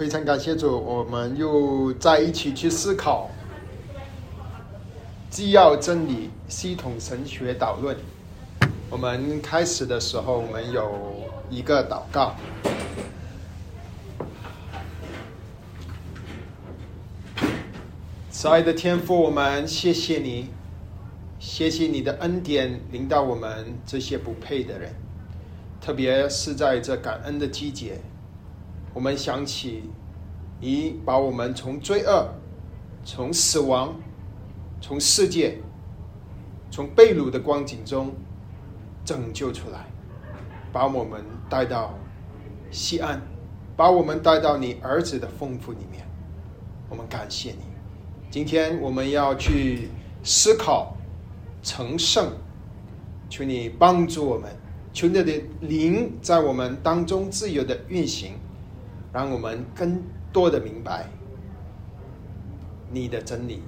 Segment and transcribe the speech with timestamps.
[0.00, 3.28] 非常感谢主，我们又在一起去思考
[5.28, 7.94] 纪要真理系统神学导论。
[8.88, 12.34] 我们开始的时候，我们有一个祷告。
[18.30, 20.48] 慈爱的天父，我们谢谢你，
[21.38, 24.94] 谢谢你的恩典临到我们这些不配的人，
[25.78, 28.00] 特别是在这感恩的季节，
[28.92, 29.84] 我们想起
[30.60, 32.28] 你把我们从罪恶、
[33.04, 33.94] 从死亡、
[34.80, 35.58] 从世界、
[36.70, 38.12] 从被掳的光景中
[39.04, 39.86] 拯救出来，
[40.72, 41.94] 把我们带到
[42.70, 43.20] 西安，
[43.76, 46.04] 把我们带到你儿子的丰富里面，
[46.88, 47.64] 我们感谢你。
[48.30, 49.88] 今天我们要去
[50.22, 50.96] 思考
[51.62, 52.32] 成圣，
[53.28, 54.50] 求你帮助我们，
[54.92, 58.34] 求你的灵在我们当中自由的运行，
[59.12, 61.06] 让我们更多的明白
[62.90, 63.62] 你的真理，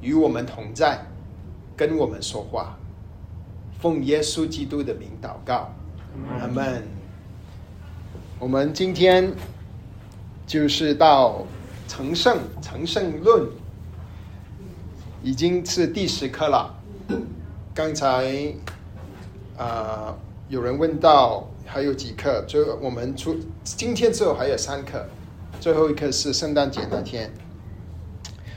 [0.00, 0.98] 与我们同在，
[1.76, 2.76] 跟我们说话。
[3.78, 5.70] 奉耶稣基督的名祷告，
[6.40, 6.82] 阿门。
[8.38, 9.32] 我们今天
[10.46, 11.44] 就是到。
[11.86, 13.46] 成圣，成圣论
[15.22, 16.74] 已经是第十课了。
[17.74, 18.54] 刚才
[19.58, 20.16] 啊，
[20.48, 25.06] 有人问到还有几课，就我们出今天之后还有三课，
[25.58, 27.32] 最后一课是圣诞节那天。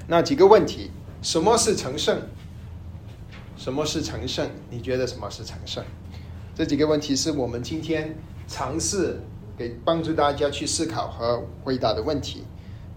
[0.05, 0.91] 那几个问题：
[1.21, 2.19] 什么是成圣？
[3.55, 4.49] 什么是成圣？
[4.69, 5.81] 你觉得什么是成圣？
[6.53, 8.17] 这几个问题是我们今天
[8.49, 9.21] 尝试
[9.57, 12.43] 给帮助大家去思考和回答的问题。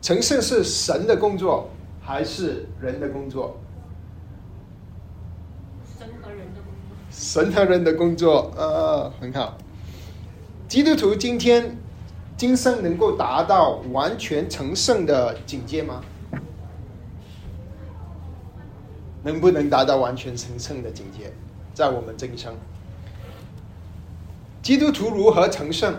[0.03, 3.56] 成圣是神的工作还是人的工作？
[5.97, 6.97] 神和人的工作。
[7.08, 9.56] 神和人的工作，呃，很好。
[10.66, 11.77] 基督徒今天
[12.41, 16.00] 今生能够达到完全成圣的境界吗？
[19.22, 21.31] 能不能达到完全成圣的境界？
[21.75, 22.54] 在我们这一生，
[24.62, 25.94] 基督徒如何成圣？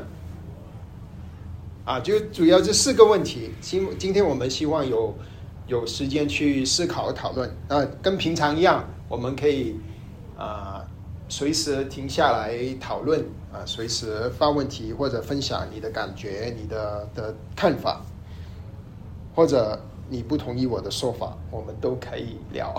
[1.85, 3.51] 啊，就主要这四个问题。
[3.61, 5.13] 今今天我们希望有
[5.67, 7.55] 有时间去思考和讨论。
[7.67, 9.75] 啊，跟平常一样，我们可以
[10.35, 10.83] 啊
[11.29, 18.01] 随时停下来讨论啊，随时发问题或者分享你的感觉、你的的看法，
[19.35, 19.79] 或者
[20.09, 22.73] 你不同意我的说法，我们都可以聊。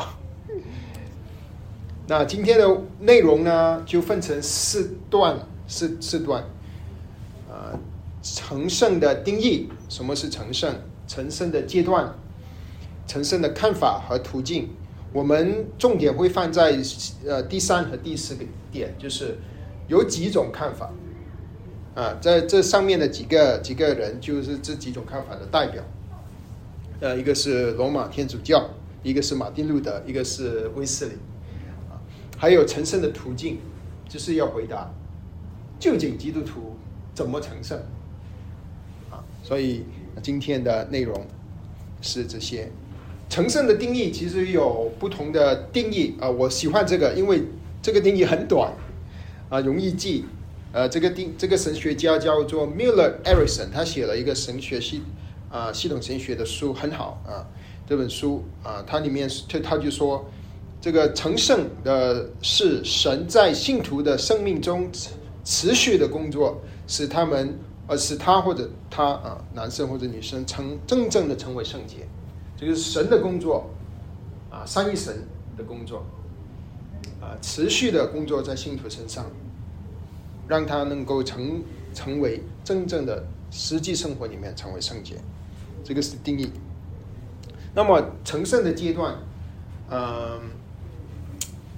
[2.08, 6.42] 那今天的内容呢，就分成四段，四四段，
[7.50, 7.78] 啊。
[8.24, 10.72] 成圣的定义，什么是成圣？
[11.08, 12.14] 成圣的阶段，
[13.04, 14.70] 成圣的看法和途径，
[15.12, 16.78] 我们重点会放在
[17.26, 19.36] 呃第三和第四个点，就是
[19.92, 20.90] 有几种看法
[21.94, 25.84] 啊，在这上面的几个几个人就是这几种看法的代表，
[27.00, 28.70] 呃，一个是罗马天主教，
[29.02, 31.14] 一个是马丁路德，一个是威斯林，
[31.90, 32.00] 啊，
[32.38, 33.58] 还有成圣的途径，
[34.08, 34.90] 就是要回答
[35.78, 36.74] 究竟基督徒
[37.14, 37.78] 怎么成圣。
[39.42, 39.84] 所以
[40.22, 41.26] 今天的内容
[42.00, 42.70] 是这些
[43.28, 46.30] 成圣的定义，其实有不同的定义啊。
[46.30, 47.42] 我喜欢这个，因为
[47.82, 48.72] 这个定义很短
[49.52, 50.24] 啊，容易记。
[50.72, 55.02] 呃，这个定这个神学家叫做 Miller Erickson，他写了一个神学系
[55.50, 57.44] 啊系统神学的书，很好啊。
[57.86, 60.24] 这本书啊，它里面他他就说，
[60.80, 64.88] 这个成圣的是神在信徒的生命中
[65.44, 67.58] 持续的工作，使他们。
[67.88, 72.06] 而使他或者他啊，男生或者女生成真正的成为圣洁，
[72.56, 73.68] 这个是神的工作
[74.50, 75.26] 啊，三一神
[75.58, 76.06] 的工作
[77.20, 79.26] 啊，持续的工作在信徒身上，
[80.48, 81.62] 让他能够成
[81.94, 85.16] 成为真正的实际生活里面成为圣洁，
[85.84, 86.50] 这个是定义。
[87.74, 89.16] 那么成圣的阶段，
[89.90, 90.40] 嗯，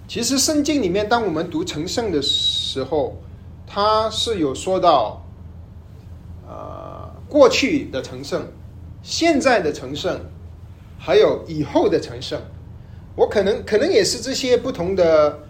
[0.08, 3.16] 其实圣经里面，当我们读成圣的时候，
[3.66, 5.20] 他是有说到。
[7.26, 8.46] 过去的成圣，
[9.02, 10.20] 现在的成圣，
[11.00, 12.40] 还有以后的成圣，
[13.16, 15.40] 我可能可能也是这些不同的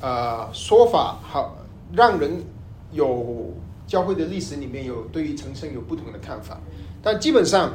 [0.00, 1.56] 呃说法，好
[1.92, 2.44] 让人
[2.92, 3.54] 有
[3.86, 6.60] 教会的历史里面有对于成圣有不同的看法，
[7.02, 7.74] 但基本上，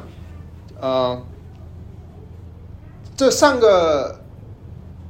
[0.80, 1.20] 呃，
[3.16, 4.20] 这三个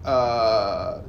[0.03, 1.01] 呃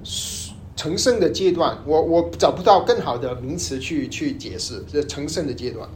[0.76, 5.90] 成圣的阶段，我我找不到更好的名词去去解释这成圣的阶段。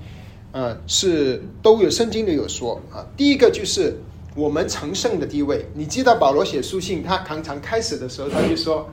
[0.52, 3.06] 嗯，是都有圣经里有说啊。
[3.16, 3.98] 第一个就是
[4.36, 5.68] 我们成圣的地位。
[5.76, 8.90] 你知道保罗写书信，他常常开始的时候他就说：“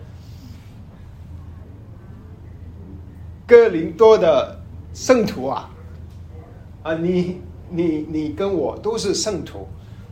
[3.46, 4.60] 哥林多的
[4.92, 5.70] 圣徒啊，
[6.82, 7.40] 啊，你
[7.70, 9.68] 你你跟我都是圣徒，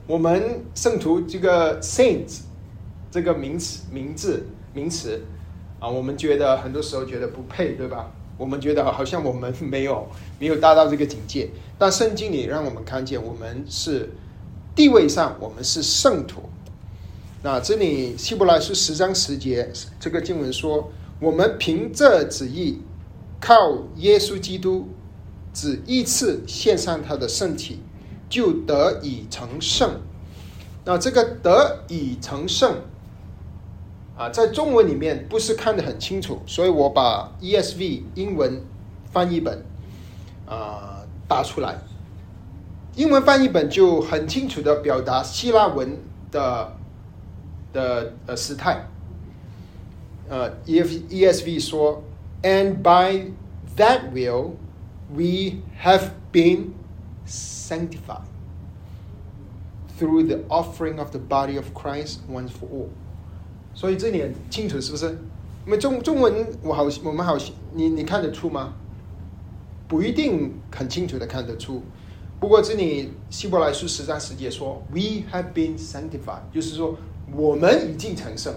[0.06, 2.42] 我们圣徒这个 saints
[3.10, 5.20] 这个名词名字名词
[5.80, 8.08] 啊，我们觉得很多时候觉得不配，对吧？
[8.38, 10.06] 我们觉得好像我们没有
[10.38, 14.12] 没有达到这个境界，但圣经里让我们看见，我们是
[14.76, 16.40] 地位上我们是圣徒。
[17.42, 22.80] 那这里希伯来书十章十节这个经文说，我们凭这旨意，
[23.44, 24.88] 靠耶稣基督
[25.52, 27.80] 只一次献上他的圣体，
[28.30, 30.00] 就得以成圣。
[30.86, 32.76] 那这个得以成圣。
[34.16, 38.62] 啊，在中文里面不是看得很清楚，所以我把 ESV 英文
[39.12, 39.62] 翻译本
[40.46, 41.76] 啊打出来。
[42.96, 45.98] 英文翻译本就很清楚的表达希腊文
[46.30, 46.72] 的
[47.74, 48.86] 的呃时态。
[50.30, 52.02] 呃，ESV 说
[52.43, 53.31] ，And by
[53.75, 54.51] that will
[55.13, 56.73] we have been
[57.25, 58.23] sanctified
[59.97, 62.87] through the offering of the body of Christ once for all。
[63.73, 65.17] 所以这点清楚是不是？
[65.65, 67.37] 因为中中文我好，我们好，
[67.73, 68.73] 你你看得出吗？
[69.87, 71.83] 不一定很清楚的看得出。
[72.39, 76.97] 不过这里希伯来书十章十节说，We have been sanctified，就是说
[77.33, 78.55] 我们已经成圣。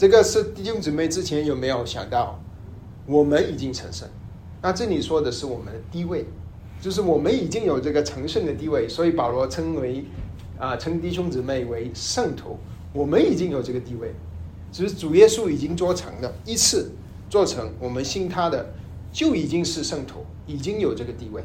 [0.00, 2.40] 这个是弟兄姊妹之前有没有想到？
[3.04, 4.08] 我们已经成圣。
[4.62, 6.24] 那这里说的是我们的地位，
[6.80, 10.02] 就是我们已经有这个成圣的地位，所以保罗称为。
[10.58, 12.56] 啊，称弟兄姊妹为圣徒，
[12.94, 14.14] 我们已经有这个地位，
[14.72, 16.90] 只是主耶稣已经做成了，一次
[17.28, 18.72] 做成，我们信他的
[19.12, 21.42] 就已经是圣徒，已经有这个地位。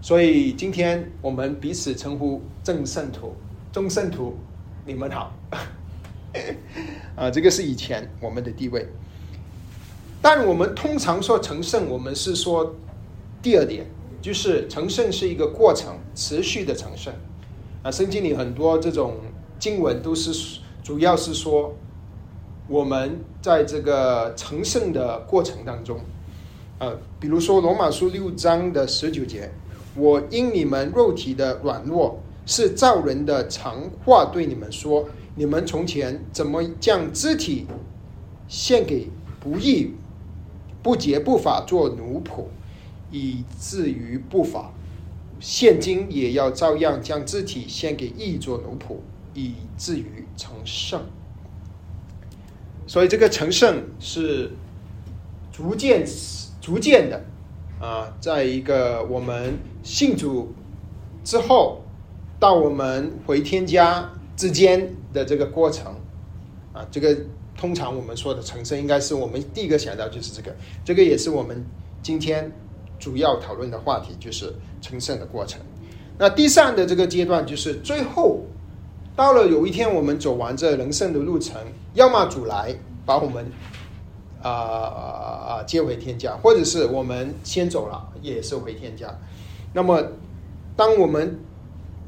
[0.00, 3.34] 所以今天我们彼此称呼正圣徒、
[3.72, 4.36] 中圣徒，
[4.86, 5.32] 你们好。
[7.16, 8.86] 啊，这个是以前我们的地位，
[10.22, 12.74] 但我们通常说成圣，我们是说
[13.42, 13.86] 第二点，
[14.22, 17.12] 就是成圣是一个过程，持续的成圣。
[17.82, 19.16] 啊，圣经里很多这种
[19.58, 21.74] 经文都是主要是说，
[22.68, 25.98] 我们在这个成圣的过程当中，
[26.78, 29.50] 呃，比如说罗马书六章的十九节，
[29.96, 35.08] 我因你们肉体的软弱，是造人的常话对你们说，
[35.40, 37.66] 你们从前怎么将肢体
[38.46, 39.08] 献给
[39.40, 39.94] 不义、
[40.82, 42.44] 不洁不法做奴仆，
[43.10, 44.70] 以至于不法。
[45.40, 48.96] 现今也要照样将肢体献给义做奴仆，
[49.32, 51.00] 以至于成圣。
[52.86, 54.50] 所以这个成圣是
[55.50, 56.04] 逐渐、
[56.60, 57.24] 逐渐的
[57.80, 60.52] 啊，在一个我们信主
[61.24, 61.80] 之后
[62.38, 64.10] 到我们回天家
[64.40, 65.94] 之间的这个过程
[66.72, 67.14] 啊，这个
[67.54, 71.62] 通常我们说的成圣，应该是我们第一个想到就是这个，这个也是我们
[72.02, 72.50] 今天。
[73.00, 75.58] 主要讨论的话题就是成圣的过程。
[76.18, 78.40] 那第三的这个阶段就是最后
[79.16, 81.56] 到了有一天我们走完这人生的路程，
[81.94, 82.76] 要么主来
[83.06, 83.50] 把我们
[84.42, 89.18] 啊啊接回天家，或者是我们先走了也是回天家。
[89.72, 90.02] 那么
[90.76, 91.40] 当我们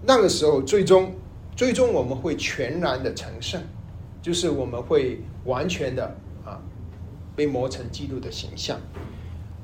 [0.05, 1.15] 那个时候，最终
[1.55, 3.63] 最终我们会全然的成圣，
[4.21, 6.61] 就是我们会完全的啊
[7.37, 8.81] 被磨成基督的形象。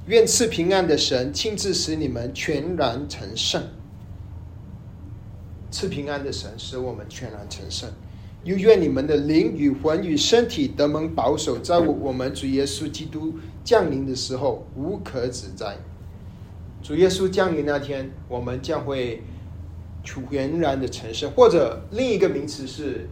[0.06, 3.62] 愿赐平安的神亲自使你们全然成圣。
[5.70, 7.90] 赐平安的神使我们全然成圣，
[8.42, 15.76] 又愿你们的灵与魂与身体得蒙保守，在我们主耶稣基督降临的时候无可指摘。
[16.82, 19.22] 主耶稣降临那天，我们将会
[20.08, 23.06] 全然的成圣，或者另一个名词是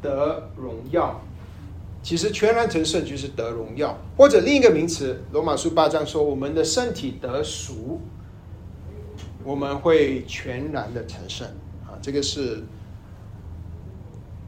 [0.00, 1.20] 得荣耀。
[2.02, 8.00] 其实全然成圣就是得荣耀，或者另一个名词，罗马书八章说，我们的身体得赎，
[9.44, 11.46] 我们会全然的成圣
[11.84, 12.62] 啊，这个是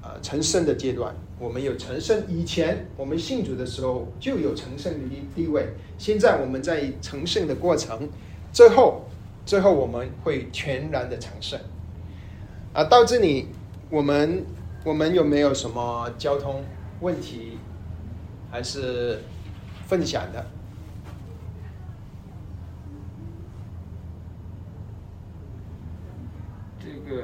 [0.01, 1.15] 啊成圣的阶段。
[1.39, 5.69] 我们有成圣以前，我们信主的时候就有成圣的地地位。
[5.99, 8.09] 现在我们在成圣的过程，
[8.53, 9.03] 最后
[9.45, 11.59] 最后我们会全然的成圣
[12.73, 12.85] 啊。
[12.85, 13.49] 到这里，
[13.91, 14.45] 我们
[14.85, 16.63] 我们有没有什么交通？
[17.01, 17.57] 问题
[18.51, 19.21] 还是
[19.87, 20.45] 分享的。
[26.79, 27.23] 这个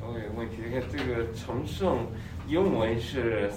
[0.00, 2.08] 我有问题，看这个重圣
[2.48, 3.48] 英文是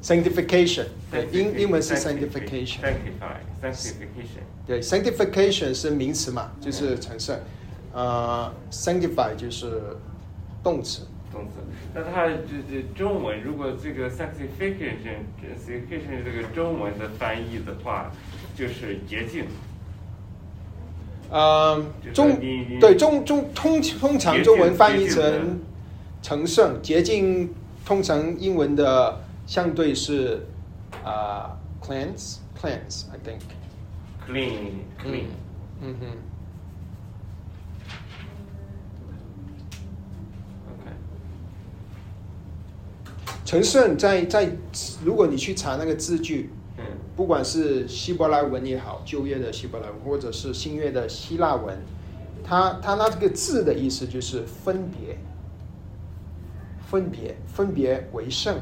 [0.00, 7.36] sanctification，对，英英文是 sanctification，sanctification，对，sanctification 是名词嘛，就是成圣，
[7.94, 9.80] 呃，sanctify 就是
[10.62, 11.06] 动词。
[11.32, 11.54] 动词，
[11.92, 18.12] 那它这这中文如果这个 sanctification，sanctification 这个中文的翻译的话，
[18.56, 19.46] 就是洁净。
[21.30, 22.38] 呃，中
[22.78, 25.58] 对中中通通常中文翻译成
[26.22, 27.52] 成圣洁净，
[27.84, 30.46] 通常英文的相对是
[31.02, 33.40] 啊、cleanse cleanse I think。
[34.24, 35.30] clean clean，
[35.82, 36.06] 嗯哼。
[43.44, 44.50] 成圣在在，
[45.04, 46.84] 如果你去查那个字句，嗯
[47.14, 51.78] 不管是希伯来文也好，旧约的希伯来文，或者是新约的希腊文，
[52.42, 55.18] 它它那这个字的意思就是分别，
[56.86, 58.56] 分别分别为圣。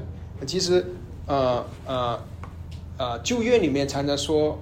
[0.44, 0.84] 其实
[1.26, 2.20] 呃呃
[2.98, 4.58] 呃，旧约里面常常说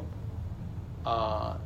[1.02, 1.56] 啊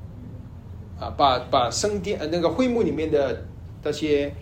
[1.00, 3.44] 啊、把把圣殿呃那个会幕里面的
[3.82, 4.32] 那些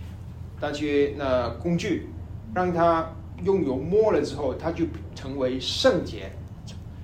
[0.60, 2.10] 那些那工具，
[2.54, 3.10] 让它
[3.44, 4.84] 用油摸了之后，它就
[5.14, 6.32] 成为圣洁。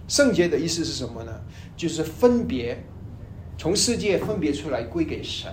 [0.06, 1.32] 圣洁的意思是什么呢？
[1.76, 2.82] 就是分别，
[3.56, 5.52] 从世界分别出来归给神。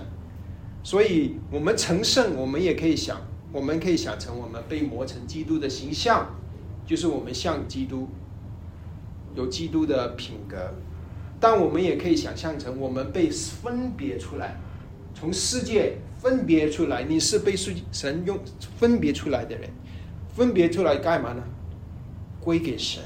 [0.82, 3.20] 所以，我们成圣，我们也可以想，
[3.52, 6.34] 我们可以想成我们被磨成基督的形象，
[6.86, 8.08] 就是我们像基督，
[9.34, 10.56] 有基督的品格。
[11.38, 14.56] 但我们也可以想象成我们被分别出来，
[15.14, 17.04] 从世界分别出来。
[17.04, 17.54] 你是被
[17.92, 18.38] 神用
[18.78, 19.68] 分别出来的人，
[20.36, 21.42] 分别出来干嘛呢？
[22.40, 23.02] 归给神。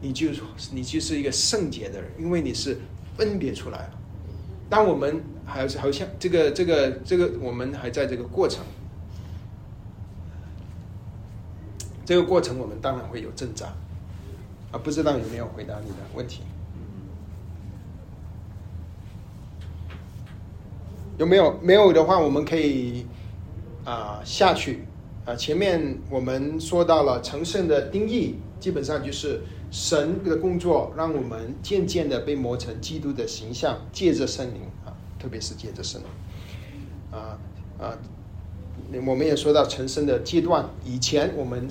[0.00, 0.28] 你就
[0.70, 2.78] 你就是一个圣洁的人，因为你是
[3.16, 3.98] 分别出来了。
[4.68, 8.62] 当我们还是好像这个这个这个，我们还在这个过程，
[12.04, 13.68] 这个过程我们当然会有挣扎
[14.72, 16.42] 啊，不知道有没有回答你的问题？
[21.16, 21.58] 有没有？
[21.62, 23.06] 没有的话，我们可以
[23.86, 24.84] 啊、下去
[25.24, 29.40] 啊、前面我们说到了成圣的定义，基本上就是
[29.70, 36.08] 神的工作，让我们渐渐的被磨成基督的形象，借着圣灵啊，特别是借着圣灵
[37.10, 37.38] 啊
[37.78, 37.98] 啊，
[39.06, 41.66] 我们也说到成圣的阶段，以前我们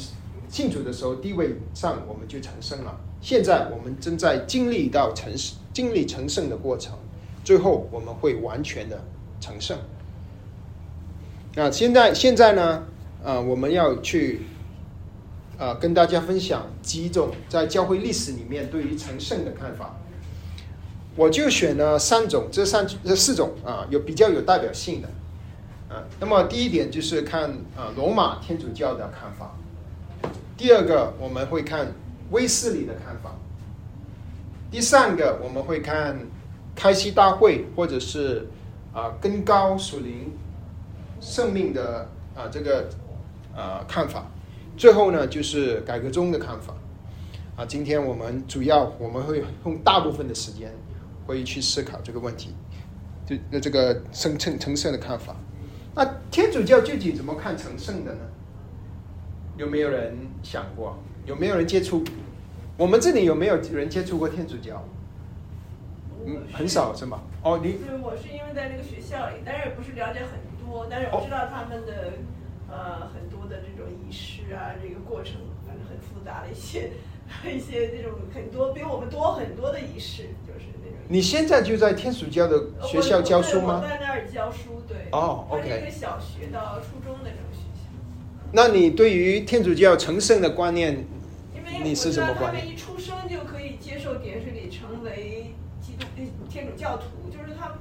[0.50, 5.32] 信主的时候地位上我们就成圣了，现在我们正在经历到成
[5.72, 6.98] 经历成圣的过程，
[7.44, 9.04] 最后我们会完全的
[9.40, 9.78] 成圣。
[11.56, 12.84] 啊，现在现在呢，
[13.24, 14.42] 啊，我们要去
[15.58, 19.96] 啊跟大家分享几种在教会历史里面对于成圣的看法。
[21.16, 25.08] 我就选了三种，这三这四种啊，有比较有代表性的。
[25.88, 29.56] 啊，那么第一点就是看啊罗马天主教的看法，
[30.58, 31.94] 第二个我们会看
[32.32, 33.36] 威斯里的看法，
[34.72, 36.18] 第三个我们会看
[36.76, 38.48] 开西大会或者是
[38.92, 40.32] 啊更高属灵
[41.22, 42.90] 生命的啊这个
[43.56, 44.26] 啊看法，
[44.76, 46.74] 最后呢就是改革中的看法。
[47.56, 50.72] 啊，今天我们主要我们会用大部分的时间
[51.28, 52.56] 会去思考这个问题，
[53.26, 55.36] 就那这个圣圣成圣的看法。
[55.94, 58.22] 那天主教具体怎么看成圣的呢？
[59.56, 60.98] 有没有人想过？
[61.26, 62.04] 有没有人接触？
[62.76, 64.84] 我们这里有没有人接触过天主教？
[66.26, 67.22] 嗯，很少是吗？
[67.44, 72.14] 哦，你对，我是因为在那个学校里，但是也不是了解很多，但是我知道他们的、
[72.74, 76.92] 呃很多的这种仪式啊，这个过程反正很复杂的一些
[77.46, 80.98] 一些这种很多比我们多很多的仪式，就是那种。
[81.08, 83.82] 你现在就在天主教的学校教书我吗？
[83.88, 85.08] 在那儿教书，对。
[85.12, 87.90] 哦它是 OK 一个小学到初中的这种学校。
[88.52, 91.06] 那你对于天主教成圣的观念，
[91.56, 97.23] 因为你是什么观念他们一出生就可以接受点水礼成为基督呃天主教徒，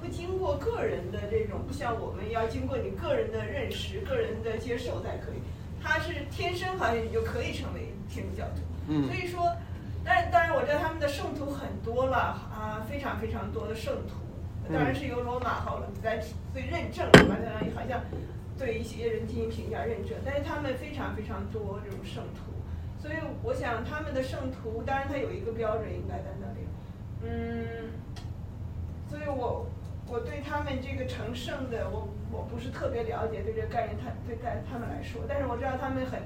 [0.02, 5.40] 不经过个人的这种，不像我们要经过你个人的认识、个人的接受才可以。
[5.80, 9.50] 他是天生好像你就可以成为天主教徒，嗯所以说，
[10.04, 14.14] 但当然我知道他们的圣徒很多了啊，非常非常多的圣徒，
[14.72, 18.00] 当然是由罗马后来来对认证，完了好像
[18.56, 22.52] 对一些人进行评价认证，但是他们非常非常多这种圣徒，
[23.00, 26.66] 所以我想他们的圣徒，当然他有一个标准应该在那里，
[27.24, 27.90] 嗯，
[29.10, 29.66] 所以我
[30.08, 36.20] 我对他们这个成圣的，我我不是特别了解对这个概念，他对待他们来说，但是我知道他们很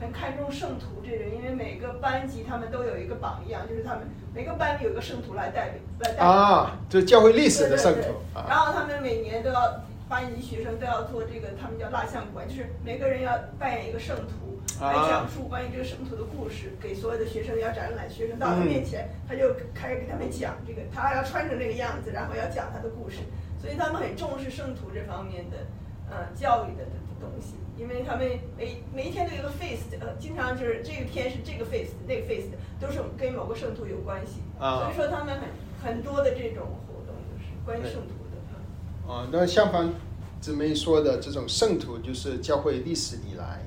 [0.00, 9.82] 很看重圣徒这人，因为每个班级他们都有一个榜样，就是他们每个班里有一个圣徒来代表来代表啊，这教会历史的圣徒然啊，后他们每年都要
[10.14, 18.08] 班级学生都要做这个，他们叫蜡像馆，就是每个人要扮演一个圣徒，啊来讲述关于这个圣徒的故事，给所有的学生要展览。
[18.08, 23.18] 学生到他嗯面前，他就开始给他们讲这个，他要穿成这个样子，然后要讲他的故事。
[23.60, 25.66] 所以他们很重视圣徒这方面的
[26.08, 34.38] 呃教育的的东西，因为他们每每一天都有个 feast，呃，经常就是这个天是这个 feast，那个 feast 都是跟某个圣徒有关系。
[34.60, 35.50] 啊所以说他们很
[35.82, 38.14] 很多的这种活动就是关于圣徒
[39.06, 39.88] 啊，那相反，
[40.40, 43.62] 姊妹说的这种圣徒，就是教会历史以来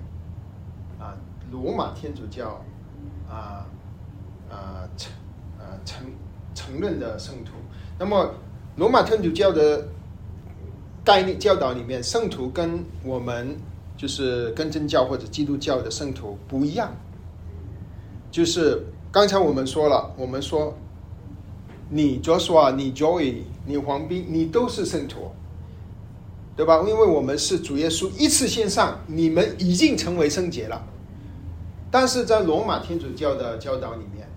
[1.00, 1.16] 啊，
[1.52, 2.60] 罗马天主教
[3.30, 3.66] 啊
[4.50, 5.12] 啊承
[5.60, 6.06] 啊承
[6.56, 7.54] 承认的圣徒。
[8.00, 8.34] 那么，
[8.76, 9.88] 罗马天主教的
[11.04, 13.56] 概念教导里面，圣徒跟我们
[13.96, 16.92] 就是跟真教或者基督教的圣徒不一样。
[18.32, 20.76] 就是刚才我们说了，我们说
[21.90, 25.32] 你 Joshua，你 Joy，你黄斌，你都是圣徒，
[26.56, 26.84] 对吧？
[26.88, 30.86] 因为我们是主耶稣一次线上，你们已经成为圣洁了。
[31.90, 34.28] 但是在罗马天主教的教导里面，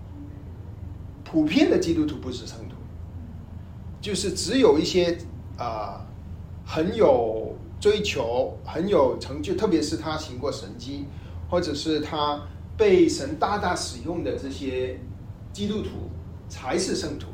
[1.24, 2.76] 普遍的基督徒不是圣徒，
[4.00, 5.18] 就是只有一些
[5.58, 6.06] 啊、
[6.64, 11.06] 很有追求、很有成就，特别是他行过神迹，
[11.50, 12.40] 或者是他
[12.76, 15.00] 被神大大使用的这些
[15.52, 16.08] 基督徒
[16.48, 17.26] 才是圣徒，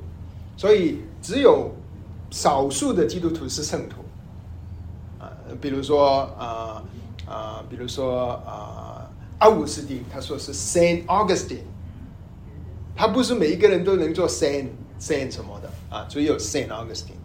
[0.56, 1.70] 所以只有
[2.30, 3.96] 少数的基督徒是圣徒。
[5.18, 6.82] 啊、比如说啊
[7.26, 11.64] 啊、比如说啊、阿古斯丁，他说是 Saint Augustine，
[12.94, 14.68] 他不是每一个人都能做 Saint
[15.00, 17.20] Saint 什么的啊，只有 Saint Augustine，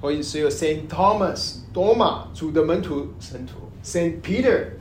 [0.00, 3.54] 所以只有 Saint Thomas 多玛主的门徒神徒。
[3.82, 4.72] Saint Peter，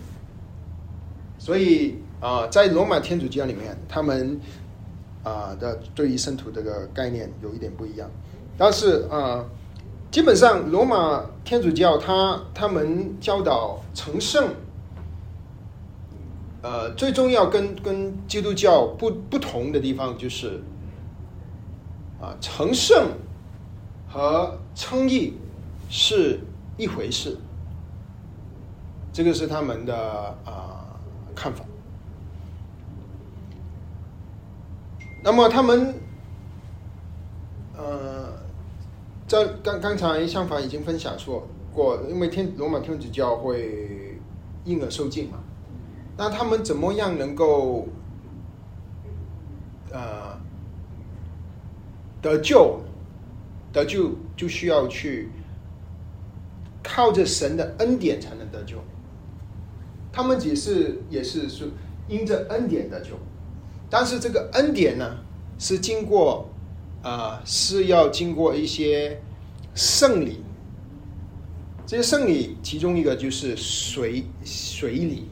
[1.37, 4.37] 所以啊、在罗马天主教里面，他们
[5.23, 8.09] 啊、的对于圣徒这个概念有一点不一样，
[8.57, 9.45] 但是啊、
[10.09, 14.53] 基本上罗马天主教他他们教导成圣，
[16.61, 20.61] 呃，最重要跟跟基督教不不同的地方就是，
[22.21, 23.09] 啊，成圣
[24.07, 25.33] 和称义
[25.89, 26.39] 是
[26.77, 27.37] 一回事，
[29.11, 29.95] 这个是他们的
[30.45, 30.87] 啊、
[31.35, 31.63] 看法。
[35.21, 35.95] 那么他们，
[37.75, 38.33] 呃，
[39.27, 44.19] 在刚刚才相反已经分享说过，因为天罗马天主教会
[44.63, 45.39] 因而受禁嘛，
[46.17, 47.87] 那他们怎么样能够
[49.91, 50.39] 呃
[52.21, 52.81] 得救？
[53.71, 55.29] 得救就需要去
[56.81, 58.77] 靠着神的恩典才能得救。
[60.11, 61.67] 他们只是也是说
[62.07, 63.11] 因着恩典得救，
[63.89, 65.17] 但是这个恩典呢
[65.57, 66.47] 是经过
[67.01, 69.19] 啊、是要经过一些
[69.73, 70.43] 圣礼。
[71.87, 75.23] 这些圣礼其中一个就是水水礼，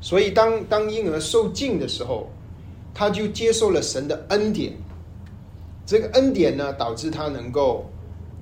[0.00, 2.28] 所以当当婴儿受浸的时候，
[2.92, 4.72] 他就接受了神的恩典。
[5.84, 7.88] 这个恩典呢，导致他能够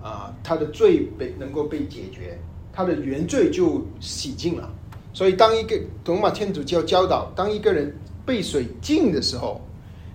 [0.01, 2.39] 啊、他的罪被能够被解决，
[2.73, 4.73] 他的原罪就洗净了。
[5.13, 9.61] 所以，当一个罗马天主教教导，当一个人被水浸的时候，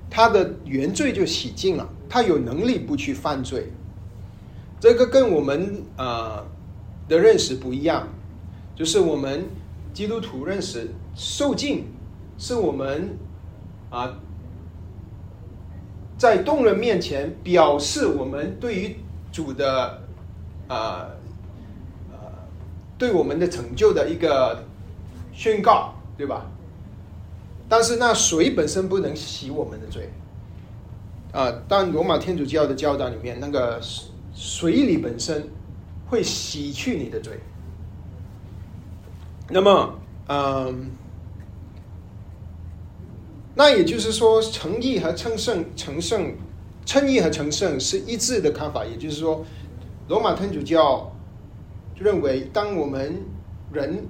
[0.10, 3.72] 他的原罪就洗净了，他有能力不去犯罪。
[4.80, 6.46] 这个跟我们呃
[7.08, 8.08] 的认识不一样，
[8.76, 9.46] 就是我们
[9.94, 11.86] 基督徒认识受浸
[12.38, 13.18] 是我们
[13.90, 14.18] 啊、
[16.18, 18.96] 在众人面前表示我们对于
[19.32, 20.02] 主的
[20.68, 21.08] 啊
[22.12, 22.18] 呃
[22.98, 24.64] 对我们的成就的一个
[25.34, 26.46] 宣告，对吧？
[27.70, 30.10] 但是那水本身不能洗我们的罪
[31.32, 33.80] 啊、但罗马天主教的教导里面，那个
[34.34, 35.48] 水里本身
[36.08, 37.40] 会洗去你的罪。
[39.48, 40.90] 那么，嗯，
[43.54, 46.34] 那也就是说，诚意和称圣、成圣、
[46.84, 48.84] 称义和成圣是一致的看法。
[48.84, 49.46] 也就是说，
[50.08, 51.12] 罗马天主教
[51.96, 53.22] 认为，当我们
[53.72, 54.04] 人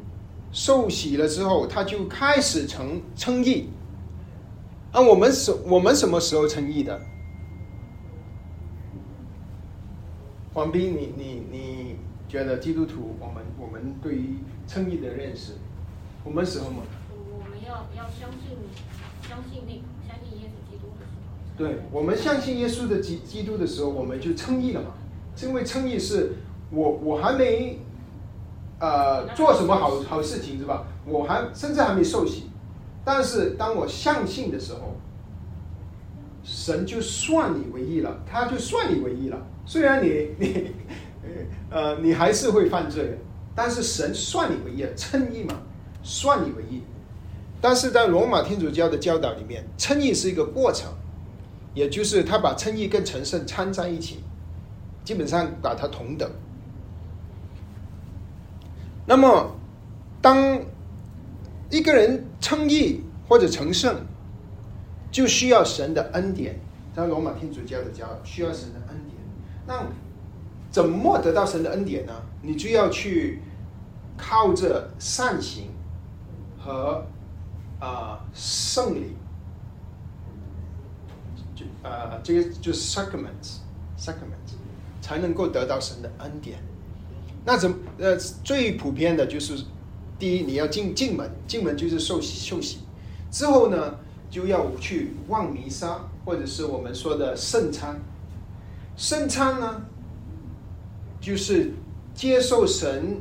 [0.51, 3.69] 受洗了之后，他就开始成称义。
[4.91, 6.99] 啊，我们什我们什么时候称义的？
[10.53, 11.95] 黄斌，你你你
[12.27, 15.53] 觉得基督徒，我们我们对于称义的认识，
[16.23, 16.81] 我们时候吗？
[17.12, 18.57] 我们要要相信
[19.29, 24.93] 相信那个相信耶稣基督的时候，对，我们相信耶稣的基基督的时候，我们就称义了嘛。
[25.41, 26.33] 因为称义是
[26.71, 27.79] 我我还没
[28.79, 30.85] 呃做什么好好事情是吧？
[31.05, 32.49] 我还甚至还没受洗，
[33.03, 34.95] 但是当我相信的时候，
[36.43, 39.37] 神就算你为义了，他就算你为义了。
[39.65, 40.71] 虽然你 你
[41.69, 43.19] 呃你还是会犯罪，
[43.53, 45.55] 但是神算你为义，称义嘛，
[46.01, 46.81] 算你为义。
[47.61, 50.89] 但是在罗马天主教的教导里面，称义是一个过程，
[51.73, 54.23] 也就是他把称义跟成圣掺在一起，
[55.03, 56.29] 基本上把它同等。
[59.09, 59.55] 那么，
[60.21, 60.61] 当
[61.71, 64.05] 一个人称义或者成圣，
[65.09, 66.59] 就需要神的恩典。
[66.93, 69.17] 在罗马天主教的教需要神的恩典。
[69.65, 69.83] 那
[70.69, 72.13] 怎么得到神的恩典呢？
[72.43, 73.41] 你就要去
[74.15, 75.71] 靠着善行
[76.59, 77.03] 和
[77.79, 79.15] 啊、圣礼，
[81.55, 83.57] 就呃这个就是 sacraments
[83.97, 84.53] sacraments
[85.01, 86.59] 才能够得到神的恩典。
[87.45, 89.63] 那怎么呃最普遍的就是
[90.19, 92.80] 第一你要进进门，进门就是受洗受洗，
[93.32, 93.95] 之后呢
[94.30, 97.99] 就要去望弥撒，或者是我们说的圣餐。
[98.95, 99.82] 圣餐呢，
[101.21, 101.71] 就是
[102.13, 103.17] 接受神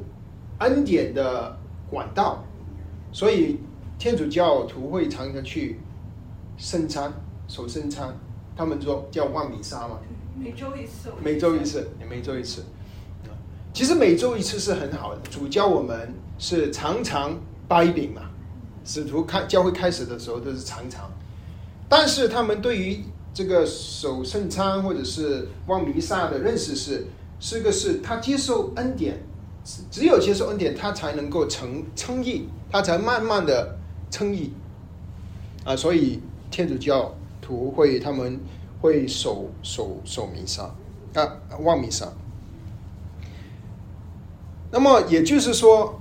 [0.59, 1.57] 恩典的
[1.89, 2.45] 管道，
[3.13, 3.61] 所以
[3.99, 5.79] 天主教徒会常常去
[6.57, 7.13] 圣餐
[7.47, 8.13] 守圣餐，
[8.57, 10.01] 他们说叫望弥撒嘛，
[10.37, 12.65] 每周一次，每周一次，每周一次。
[13.79, 17.38] 其实每周一次是很好的，主教我们是常常
[17.69, 18.23] 掰饼嘛，
[18.85, 21.09] 使徒开教会开始的时候都是常常，
[21.88, 27.07] 但是他们对于这个守圣餐或者是望弥撒的认识是，
[27.38, 29.17] 是个是他接受恩典，
[29.62, 33.79] 只只有接受恩典，他才能够成称义，他才慢慢的
[34.11, 34.53] 称义
[35.64, 36.19] 啊，所以
[36.51, 38.41] 天主教徒会他们
[38.81, 40.64] 会守守守弥撒
[41.14, 42.12] 啊望弥撒。
[44.71, 46.01] 那么也就是说，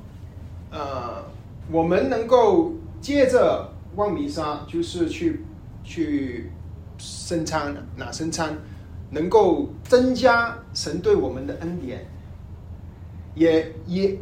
[0.72, 1.24] 呃，
[1.72, 5.46] 我们能够借着望弥撒，就是去
[5.84, 6.52] 去
[6.98, 8.58] 升餐拿升餐，
[9.12, 12.06] 能够增加神对我们的恩典，
[13.36, 14.18] 也也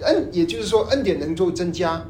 [0.00, 2.02] 恩，也就是说恩典能够增加。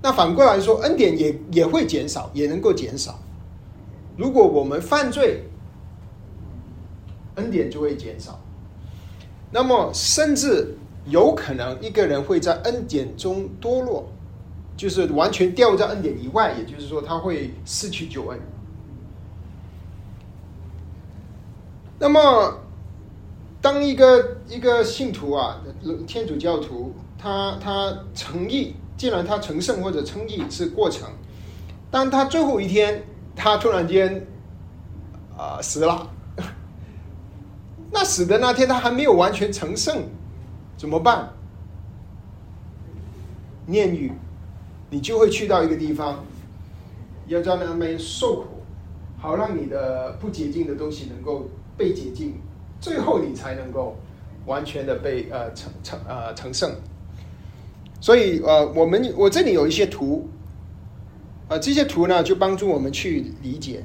[0.00, 3.18] 那反过来说，恩典也也会减少，也能够减少。
[4.16, 5.42] 如果我们犯罪，
[7.34, 8.40] 恩典就会减少。
[9.50, 14.06] 那么，甚至有可能一个人会在恩典中堕落，
[14.76, 18.38] 就是完全掉在恩典以外，也就是说，他会失去救恩。
[21.98, 22.58] 那么，
[23.62, 25.60] 当一个一个信徒啊，
[26.06, 31.08] 天主教徒，他他成义，既然他成圣或者称义是过程，
[31.90, 33.02] 当他最后一天，
[33.34, 34.26] 他突然间
[35.36, 36.10] 啊、死了。
[37.90, 40.04] 那死的那天他还没有完全成圣，
[40.76, 41.30] 怎么办？
[43.66, 44.12] 念语，
[44.90, 46.24] 你就会去到一个地方，
[47.26, 48.62] 要在那边受苦，
[49.18, 52.34] 好让你的不洁净的东西能够被洁净，
[52.80, 53.96] 最后你才能够
[54.46, 56.70] 完全的被呃成成呃成圣。
[58.00, 60.28] 所以呃，我们我这里有一些图，
[61.48, 63.82] 呃，这些图呢就帮助我们去理解。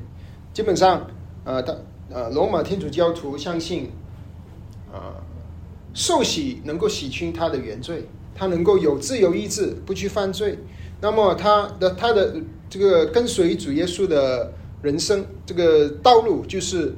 [0.54, 1.08] 基本上，
[1.44, 1.76] 呃，当
[2.10, 3.90] 呃，罗马天主教徒相信，
[4.92, 5.00] 呃，
[5.94, 10.60] 受洗能够洗清他的原罪，他能够有自由意志，不去犯罪。
[11.02, 12.36] 那么他的他的
[12.70, 16.94] 这个跟随主耶稣的人生这个道路，就是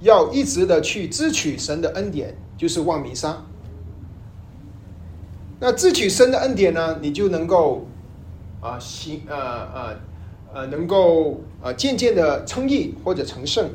[0.00, 3.44] 要一直的去支取神的恩典，就是望弥撒。
[5.58, 7.86] 那自取神的恩典呢，你就能够
[8.60, 9.96] 啊行呃呃
[10.54, 13.70] 呃能够呃渐渐的称义或者成圣。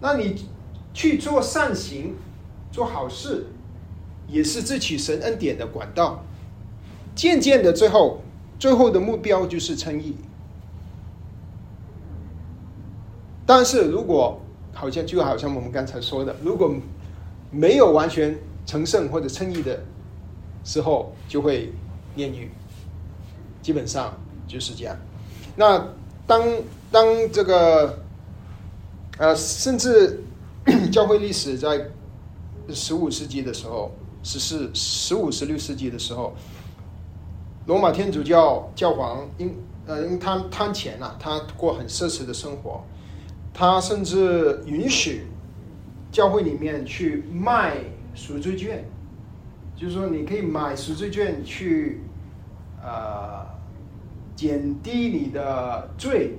[0.00, 0.46] 那你
[0.94, 2.14] 去做善行、
[2.70, 3.46] 做好事，
[4.28, 6.24] 也是自取神恩典的管道。
[7.14, 8.22] 渐渐的，最后
[8.58, 10.14] 最后的目标就是称义。
[13.44, 14.40] 但是如果
[14.72, 16.72] 好像就好像我们刚才说的，如果
[17.50, 19.82] 没有完全成圣或者称义的
[20.64, 21.72] 时候，就会
[22.14, 22.50] 炼狱。
[23.60, 24.14] 基本上
[24.46, 24.96] 就是这样。
[25.56, 25.88] 那
[26.26, 26.42] 当
[26.92, 28.04] 当这个
[29.18, 30.20] 呃，甚至
[30.92, 31.90] 教会历史在
[32.68, 33.90] 十五世纪的时候，
[34.22, 36.34] 十四、十五、十六世纪的时候，
[37.66, 42.84] 罗马天主教教皇因呃因贪贪钱啊，他过很奢侈的生活，
[43.52, 45.26] 他甚至允许
[46.12, 47.78] 教会里面去卖
[48.14, 48.84] 赎罪券，
[49.74, 52.02] 就是说你可以买赎罪券去
[52.80, 53.44] 呃
[54.36, 56.38] 减低你的罪。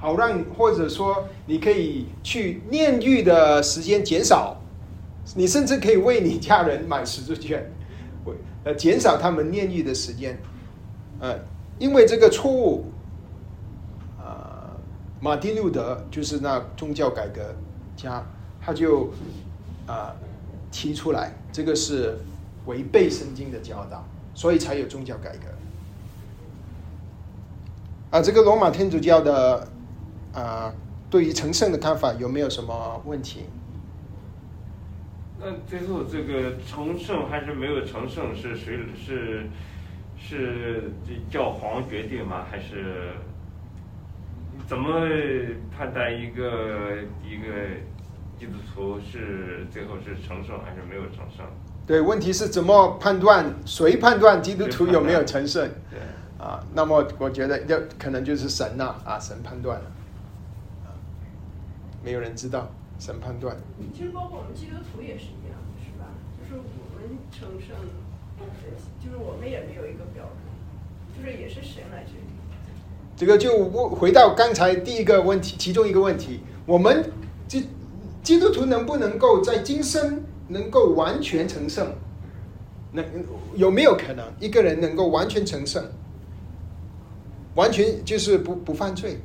[0.00, 4.56] 好让或者说你可以去炼狱的时间减少，
[5.34, 7.68] 你甚至可以为你家人买十字券，
[8.24, 8.32] 为
[8.62, 10.38] 呃减少他们炼狱的时间，
[11.18, 11.36] 呃，
[11.80, 12.84] 因为这个错误，
[14.18, 14.70] 呃，
[15.20, 17.54] 马丁路德就是那宗教改革
[17.96, 18.24] 家，
[18.60, 19.10] 他就
[19.86, 20.14] 啊、
[20.70, 22.16] 提出来，这个是
[22.66, 25.48] 违背圣经的教导，所以才有宗教改革。
[28.10, 29.66] 啊，这个罗马天主教的。
[30.32, 30.72] 啊，
[31.10, 33.46] 对于成圣的看法有没有什么问题？
[35.40, 39.48] 那最后这个成圣还是没有成圣是谁是
[40.18, 42.44] 是这教皇决定吗？
[42.50, 43.12] 还是
[44.66, 44.90] 怎么
[45.70, 47.46] 判断一个一个
[48.36, 51.46] 基督徒是最后是成圣还是没有成圣？
[51.86, 53.46] 对，问题是怎么判断？
[53.64, 55.70] 谁判断基督徒有没有成圣？
[55.88, 56.00] 对，
[56.44, 59.97] 啊，那么我觉得要可能就是神呐、啊，神判断了，啊，
[62.08, 63.54] 没有人知道，神判断。
[63.94, 66.06] 其实包括我们基督徒也是一样，是吧？
[66.40, 67.76] 就是我们成圣，
[68.98, 70.34] 就是我们也没有一个标准，
[71.14, 72.22] 就是也是神来决定。
[73.14, 77.12] 这个就回到刚才第一个问题，其中一个问题，我们
[77.46, 77.68] 基
[78.22, 81.92] 基督徒能不能够在今生能够完全成圣？
[82.92, 83.04] 能
[83.54, 85.84] 有没有可能一个人能够完全成圣？
[87.54, 89.20] 完全就是不不犯罪？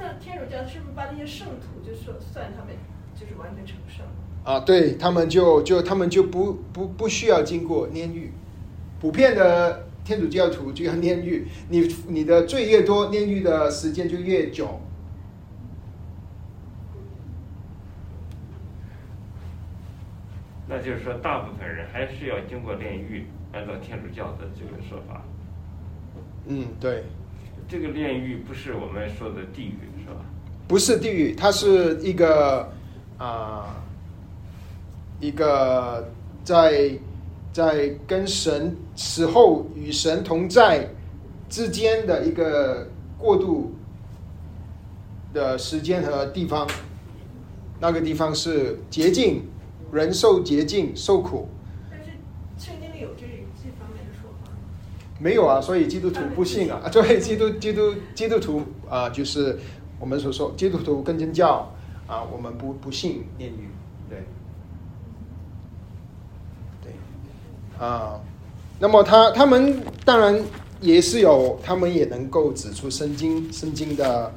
[0.00, 2.74] 那天主教是不是把那些圣徒就说算他们
[3.14, 4.04] 就是完全成圣？
[4.44, 8.32] 啊，对他们就就他们就不不不需要经过炼狱，
[9.00, 14.80] 普遍的天主教徒就要炼狱，你你的罪越多，炼狱的时间就越久。
[20.70, 25.22] 那就是说，大部分人还是要经过炼狱，按照天主教的这个说法。
[26.46, 27.04] 嗯，对，
[27.66, 29.78] 这个炼狱不是我们说的地狱？
[30.68, 32.70] 不是地狱，它是一个
[33.16, 33.82] 啊、
[35.18, 36.06] 一个
[36.44, 36.92] 在
[37.52, 40.88] 在跟神死后与神同在
[41.48, 42.86] 之间的一个
[43.18, 43.72] 过渡
[45.32, 46.68] 的时间和地方。
[47.80, 49.44] 那个地方是洁净，
[49.92, 51.48] 人受洁净受苦，
[51.88, 52.10] 但是
[52.58, 53.22] 圣经里有这
[53.56, 54.50] 这方面的说法？
[55.20, 56.82] 没有啊，所以基督徒不信啊。
[56.90, 59.56] 作为，基督基督基督徒啊、就是
[59.98, 61.70] 我们所说基督徒跟真教
[62.06, 63.68] 啊、我们不不信炼狱，
[64.08, 64.24] 对，
[66.82, 66.92] 对，
[67.78, 68.18] 啊、
[68.78, 70.42] 那么他他们当然
[70.80, 74.32] 也是有，他们也能够指出圣经圣经的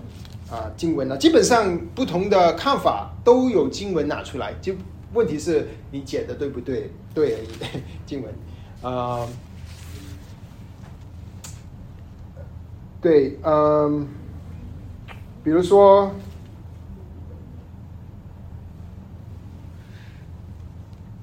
[0.50, 4.74] 啊、经文呢，基本上不同的看法都有经文拿出来，就
[5.14, 6.92] 问题是你解的对不对？
[7.14, 7.48] 对而已，
[8.06, 8.34] 经文
[8.82, 9.26] 啊。
[13.02, 14.08] 对，嗯，
[15.44, 16.14] 比如说，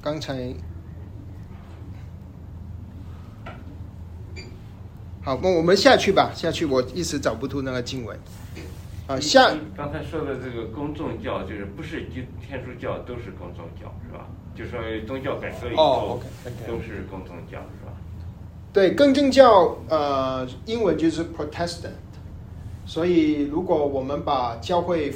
[0.03, 0.55] 刚才，
[5.23, 8.19] 好，那我们下去吧，下去，我一时找不出那个经文。
[9.07, 14.27] 啊，下刚才说的这个公众教，就是不是基天主教都是公众教，是吧？
[14.55, 16.23] 就说宗教改革以哦后
[16.67, 17.93] 都是公众教，是吧？
[18.73, 21.93] 对，更正教，呃，英文就是 Protestant，
[22.89, 25.15] 所以如果我们把教会，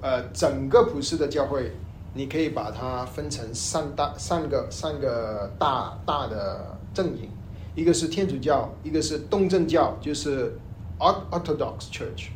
[0.00, 1.70] 呃，整个普世的教会，
[2.12, 7.30] 你可以把它分成三大三个三个大大的阵营，
[7.76, 10.58] 一个是天主教，一个是东正教，就是
[10.98, 12.30] Ort- Orthodox Church，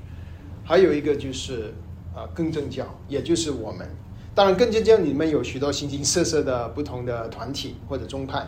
[0.62, 1.74] 还有一个就是
[2.14, 3.84] 啊、呃更正教，也就是我们。
[4.36, 8.46] 当然，更正教里面有许多形形色色的不同的团体或者宗派。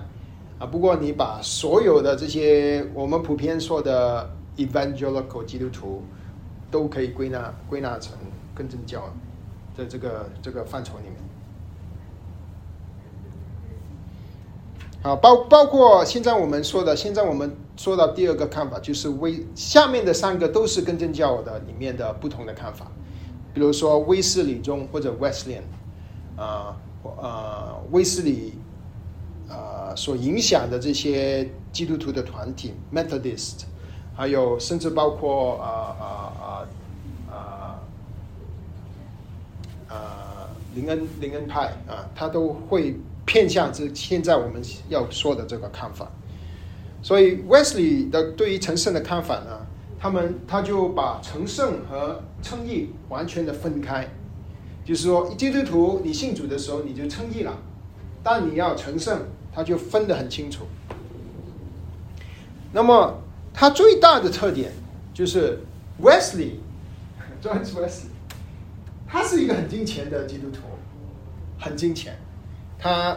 [0.61, 6.03] 啊，不过你把所有的这些我们普遍说的 evangelical 基督徒，
[6.71, 8.17] 都可以归纳归纳成
[8.55, 9.13] 更正教
[9.77, 11.15] 的这个这个范畴里面。
[15.03, 22.87] 好，包包括现在我们说的，现在我们说到第二个看法，就是威下面的三个都是更正教的里面的不同的看法，
[23.53, 25.63] 比如说威斯理宗或者 Wesleyan，
[26.37, 28.55] 啊呃威斯理
[29.49, 33.65] 呃所影响的这些基督徒的团体 Methodist，
[34.15, 36.05] 还有甚至包括啊啊
[36.41, 36.47] 啊
[37.31, 37.81] 啊
[39.89, 39.97] 呃
[40.75, 46.11] 林恩林恩派啊，他都会偏向这现在我们要说的这个看法。
[47.03, 49.67] 所以 Wesley 的对于成圣的看法呢，
[49.99, 54.09] 他们他就把成圣和称义完全的分开，
[54.85, 57.59] 就是说基督徒你信主的时候你就称义了，
[58.23, 59.21] 但你要成圣，
[59.53, 60.65] 他就分得很清楚。
[62.73, 63.22] 那么
[63.55, 64.73] 他最大的特点
[65.13, 65.59] 就是
[66.01, 66.57] Wesley
[67.43, 68.11] John Wesley，
[69.07, 70.61] 他是一个很金钱的基督徒，
[71.59, 72.17] 很金钱。
[72.79, 73.17] 他，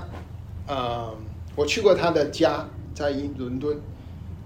[0.67, 1.15] 呃，
[1.55, 3.79] 我去过他的家，在英伦敦。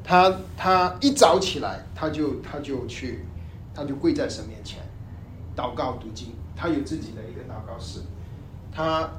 [0.04, 3.26] 他他一早起来，他就他就去，
[3.74, 4.80] 他就跪在神面前，
[5.56, 6.34] 祷告读经。
[6.56, 8.00] 他有自己的一个祷告室。
[8.72, 9.10] 他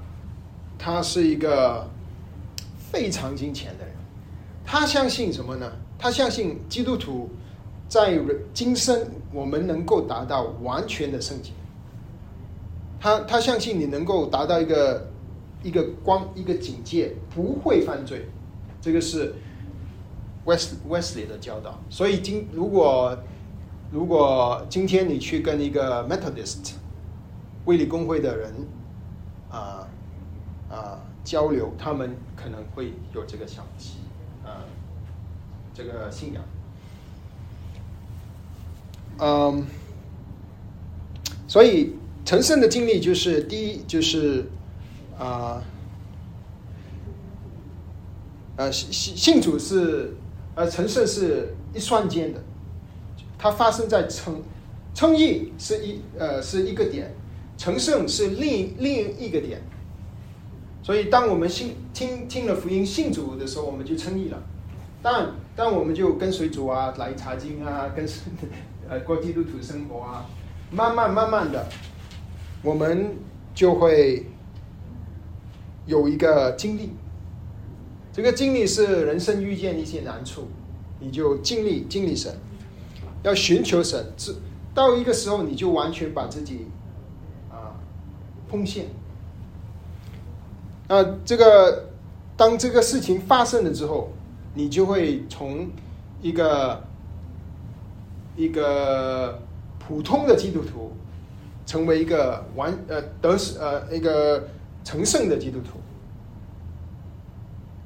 [0.78, 1.88] 他是一个
[2.90, 3.94] 非常金钱的人。
[4.64, 5.70] 他相信什么呢？
[6.00, 7.28] 他相信基督徒
[7.86, 8.18] 在
[8.54, 11.52] 今生我们能够达到完全的圣洁。
[12.98, 15.06] 他他相信你能够达到一个
[15.62, 18.26] 一个光一个境界，不会犯罪，
[18.80, 19.34] 这个是
[20.46, 21.78] West Wesley 的教导。
[21.90, 23.16] 所以今如果
[23.92, 26.72] 如果今天你去跟一个 Methodist
[27.66, 28.54] 卫理公会的人
[29.50, 29.86] 啊
[30.70, 33.70] 啊交流，他们可能会有这个想法
[35.74, 36.42] 这个信仰。
[39.18, 39.66] 嗯，
[41.46, 44.46] 所以成圣的经历就是第一就是
[45.18, 45.62] 啊。
[48.56, 50.14] 呃，信信主是，
[50.54, 52.38] 呃，成圣是一瞬间的，
[53.38, 54.42] 它发生在称
[54.92, 57.14] 称义是一呃是一个点，
[57.56, 59.62] 成圣是另另一个点。
[60.82, 64.42] 所以，当我们信听听了福音信主的时候，我们就称义了。
[65.02, 68.06] 但但我们就跟随主啊，来查经啊， 跟
[68.88, 70.26] 呃过基督徒生活啊，
[70.70, 71.66] 慢慢慢慢的，
[72.62, 73.16] 我们
[73.54, 74.26] 就会
[75.86, 76.92] 有一个经历。
[78.12, 80.48] 这个经历是人生遇见一些难处，
[80.98, 82.34] 你就尽力尽力神，
[83.22, 84.34] 要寻求神，至
[84.74, 86.66] 到一个时候你就完全把自己
[87.50, 87.78] 啊
[88.48, 88.86] 奉献。
[90.88, 91.90] 那这个
[92.36, 94.10] 当这个事情发生了之后，
[94.54, 95.68] 你就会从
[96.20, 96.82] 一个
[98.36, 99.40] 一个
[99.78, 100.92] 普通的基督徒，
[101.64, 104.48] 成为一个完呃得呃一个
[104.82, 105.78] 成圣的基督徒。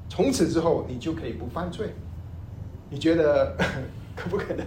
[0.08, 1.92] 从此之后，你就可以不犯罪。
[2.88, 3.56] 你觉得
[4.16, 4.64] 可不可能？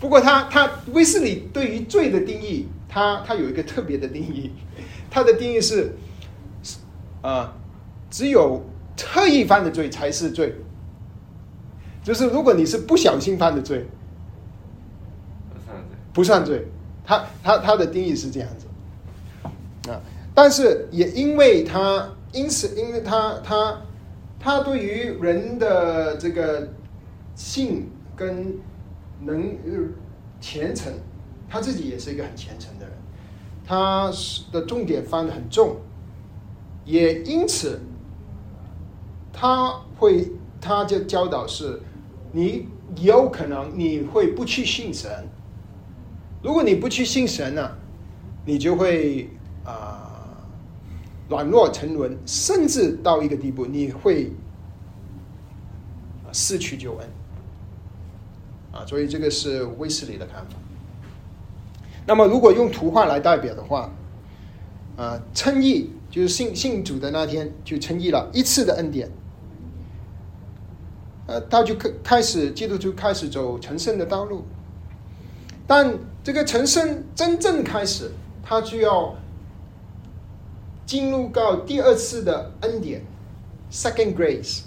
[0.00, 4.50] 不过他他威斯里对于罪的定义，他他有一个特别的定义。
[5.10, 5.92] 他的定义是，
[7.22, 7.54] 啊，
[8.10, 8.62] 只有
[8.96, 10.54] 特意犯的罪才是罪。
[12.06, 13.84] 就是如果你是不小心犯的罪，
[15.50, 15.96] 不算罪。
[16.12, 16.68] 不算罪。
[17.04, 19.90] 他他他的定义是这样子。
[19.90, 20.00] 啊，
[20.32, 23.82] 但是也因为他因此，因为他他。
[24.38, 26.68] 他对于人的这个
[27.34, 28.56] 性跟
[29.22, 29.56] 能
[30.40, 30.92] 虔诚，
[31.48, 32.94] 他自己也是一个很虔诚的人，
[33.64, 34.08] 他
[34.52, 35.78] 的重点放的很重，
[36.84, 37.80] 也因此
[39.32, 41.80] 他会他就教导是，
[42.36, 45.10] 你有可能你会不去信神，
[46.42, 47.70] 如果你不去信神呢，
[48.44, 49.30] 你就会
[49.64, 50.02] 啊。
[51.28, 54.30] 软弱沉沦，甚至到一个地步，你会
[56.32, 57.08] 失去救恩
[58.70, 58.86] 啊！
[58.86, 60.54] 所以这个是威斯里的看法。
[62.06, 63.90] 那么，如果用图画来代表的话，
[64.96, 69.10] 啊，称义就是信信主的那天就称义了一次的恩典，
[71.26, 74.44] 呃，他就开开始基督徒开始走成圣的道路。
[75.66, 78.10] 但这个成圣真正开始，
[78.42, 79.14] 他就要。
[80.86, 83.02] 进入到第二次的恩典
[83.72, 84.60] ，second grace，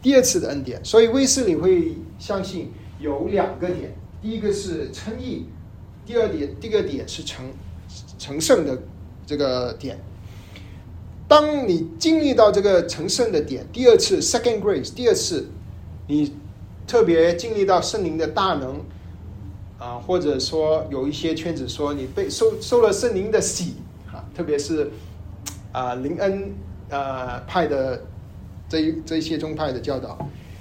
[0.00, 0.82] 第二次的恩典。
[0.82, 5.44] 所以威斯里会相信有两个点：第一个是称义，
[6.06, 7.44] 第二点，第二点是成
[8.18, 8.78] 成圣的
[9.26, 9.98] 这个点。
[11.28, 15.46] 当你经历到这个成圣的点，第二次 second grace，第二次
[16.08, 16.34] 你
[16.86, 18.80] 特别经历到圣灵的大能
[19.78, 23.76] 啊，或者说有一些圈子说你被受受了圣灵的洗
[24.12, 24.90] 啊，特别是。
[25.70, 26.54] 啊，林恩
[26.88, 28.02] 呃派的
[28.70, 30.18] 这一这些宗派的教导，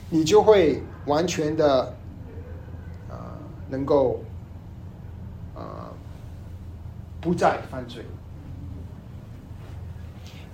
[0.10, 1.96] 你就会完全的
[3.10, 4.22] 啊能够
[5.56, 5.90] 啊
[7.22, 8.04] 不再犯罪。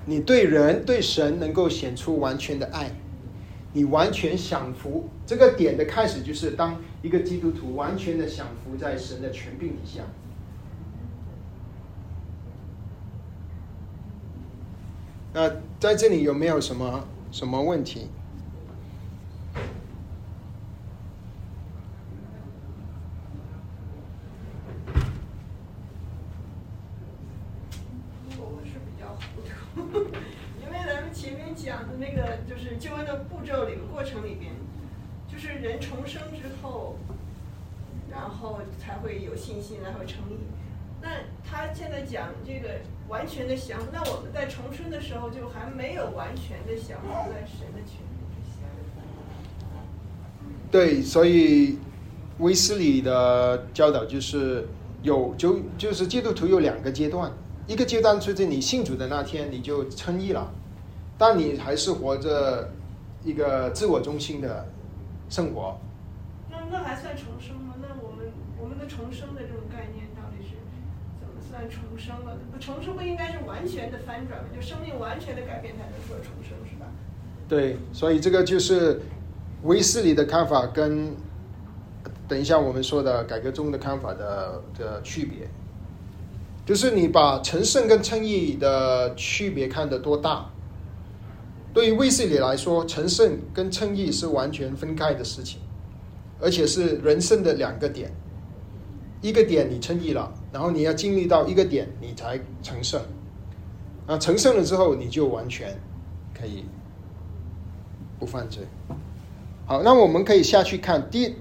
[0.05, 2.91] 你对人对神能够显出完全的爱，
[3.73, 5.09] 你完全享福。
[5.25, 10.03] 这个点的开始就是当一个基督徒完全的享福在神的权柄底下。
[15.33, 18.07] 那在这里有没有什么什么问题？
[28.37, 29.41] 我是比较糊
[29.81, 30.05] 涂，
[30.61, 34.51] 因为咱们前面讲的那个就是救恩的步骤里、过程里边，
[35.27, 36.95] 就是人重生之后，
[38.11, 40.37] 然后才会有信心，然后成义。
[41.01, 41.09] 那
[41.43, 42.69] 他现在讲这个。
[43.09, 48.63] 完全的降服，那我们在重生的时候就还没有完全的降服在神的权柄之下。
[50.71, 51.77] 对，所以
[52.39, 54.65] 威斯里的教导就是
[55.03, 57.31] 有就就是基督徒有两个阶段，
[57.67, 60.49] 一个阶段就是你信主的那天你就称义了，
[61.17, 62.71] 但你还是活着
[63.23, 64.65] 一个自我中心的
[65.29, 65.77] 生活。
[66.73, 67.75] 那还算重生吗？
[67.79, 68.25] 那我们
[68.59, 70.57] 我们的重生的这种概念到底是
[71.21, 71.39] 怎么。
[71.47, 74.49] 算重生了，重生不应该是完全的翻转吗？
[74.55, 76.87] 就生命完全的改变才能说重生，是吧？
[77.47, 78.99] 对，所以这个就是
[79.61, 81.15] 威斯里的看法跟
[82.27, 85.47] 等一下我们说的改革中的看法的的区别，
[86.65, 90.49] 就是你把成圣跟称义的区别看得多大。
[91.71, 95.59] 对于威斯里来说，成圣跟称义是完全分开的事情，
[96.43, 98.11] 而且是人生的两个点。
[99.21, 103.01] 一个点你称义了，然后你要经历到一个点，你才成圣。
[104.05, 105.73] 啊，成圣了之后，你就完全
[106.37, 106.65] 可以
[108.19, 108.67] 不犯罪。
[109.65, 111.35] 好，那我们可以下去看第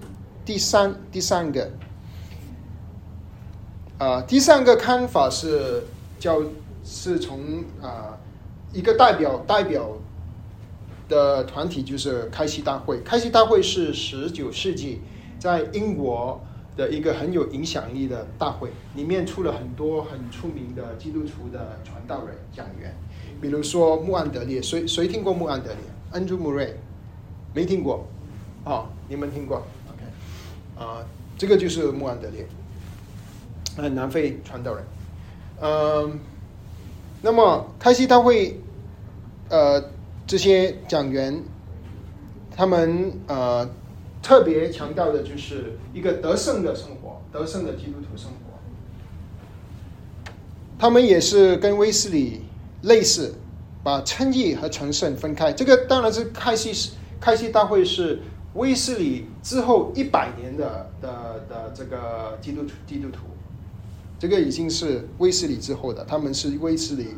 [0.44, 1.68] 第三第三个，
[3.98, 5.82] 啊，第三个看法是
[6.20, 6.40] 叫
[6.84, 8.16] 是从啊
[8.72, 9.88] 一个代表代表
[11.12, 13.02] 的团体，就是开西大会。
[13.02, 15.02] 开西大会是十九世纪
[15.38, 16.40] 在英国
[16.74, 22.96] 的一个很有影响力的大会，里面出了很多很出名的基督徒的传道人讲员，
[23.42, 25.78] 比如说穆安德烈，谁谁听过穆安德烈
[26.18, 26.70] ？Andrew Murray，
[27.52, 28.08] 没听过。
[28.64, 31.04] 哦，你们听过？OK，啊，
[31.36, 32.46] 这个就是穆安德烈，
[33.76, 34.84] 呃，南非传道人。
[35.60, 36.18] 嗯，
[37.20, 38.58] 那么开西大会，
[39.50, 39.90] 呃，
[40.32, 41.44] 这些讲员，
[42.56, 43.68] 他们呃
[44.22, 48.58] 特别强调的就是一个得胜的生活，得胜的基督徒生活。
[50.78, 52.40] 他们也是跟威斯理
[52.80, 53.34] 类似，
[53.82, 55.52] 把称义和成圣分开。
[55.52, 58.20] 这个当然是开西开西大会是。
[58.54, 63.20] 威斯理之后一百年的的的这个基督徒基督徒，
[64.18, 67.16] 这个已经是威斯理之后的，他们是威斯理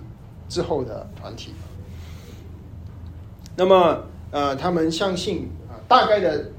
[0.49, 1.53] 之后的团体。
[3.57, 6.51] 那么呃，他们相信啊，大概的，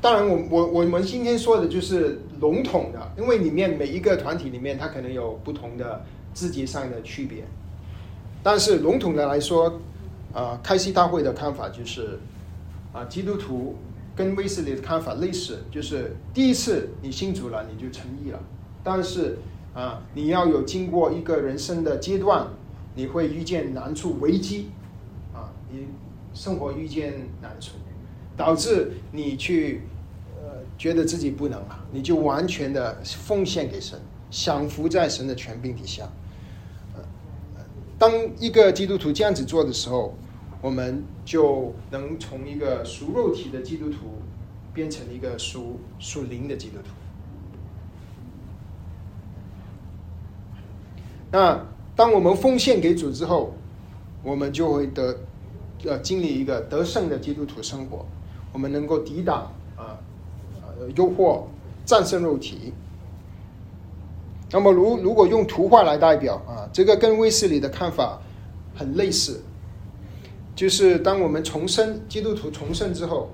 [0.00, 7.44] 当然我我我们今天说的就是笼统的，因为里面每一个团体里面它可能有不同的字节上的区别，
[8.42, 9.80] 但是笼统的来说，
[10.32, 12.18] 啊，开西大会的看法就是
[12.92, 13.76] 啊，基督徒。
[14.14, 18.38] 跟威斯理的看法类似，就是第一次你信主了，你就成义了。
[18.84, 19.38] 但是
[19.72, 22.46] 啊，你要有经过一个人生的阶段，
[22.94, 24.68] 你会遇见难处、危机，
[25.32, 25.86] 啊，你
[26.34, 27.72] 生活遇见难处，
[28.36, 29.82] 导致你去
[30.42, 36.08] 呃觉得自己不能了，你就完全的奉献给神，降服在神的权柄底下。
[37.98, 40.14] 当一个基督徒这样子做的时候。
[40.62, 44.22] 我们就能从一个属肉体的基督徒
[44.72, 46.90] 变成一个属属灵的基督徒。
[51.32, 51.66] 那
[51.96, 53.54] 当我们奉献给主之后，
[54.22, 55.18] 我们就会得
[55.84, 58.04] 呃经历一个得胜的基督徒生活。
[58.52, 59.96] 我们能够抵挡啊
[60.78, 61.44] 呃诱惑，
[61.84, 62.72] 战胜肉体。
[64.50, 68.20] 那么，如如果用图画来代表啊，这个跟卫斯理的看法
[68.74, 69.42] 很类似。
[70.54, 73.30] 就是当我们重生，基督徒重生之后，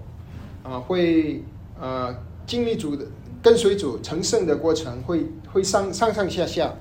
[0.63, 1.43] 啊，会
[1.81, 3.05] 啊经历主的
[3.43, 6.73] 跟随主成圣的过程，会会上上上下下，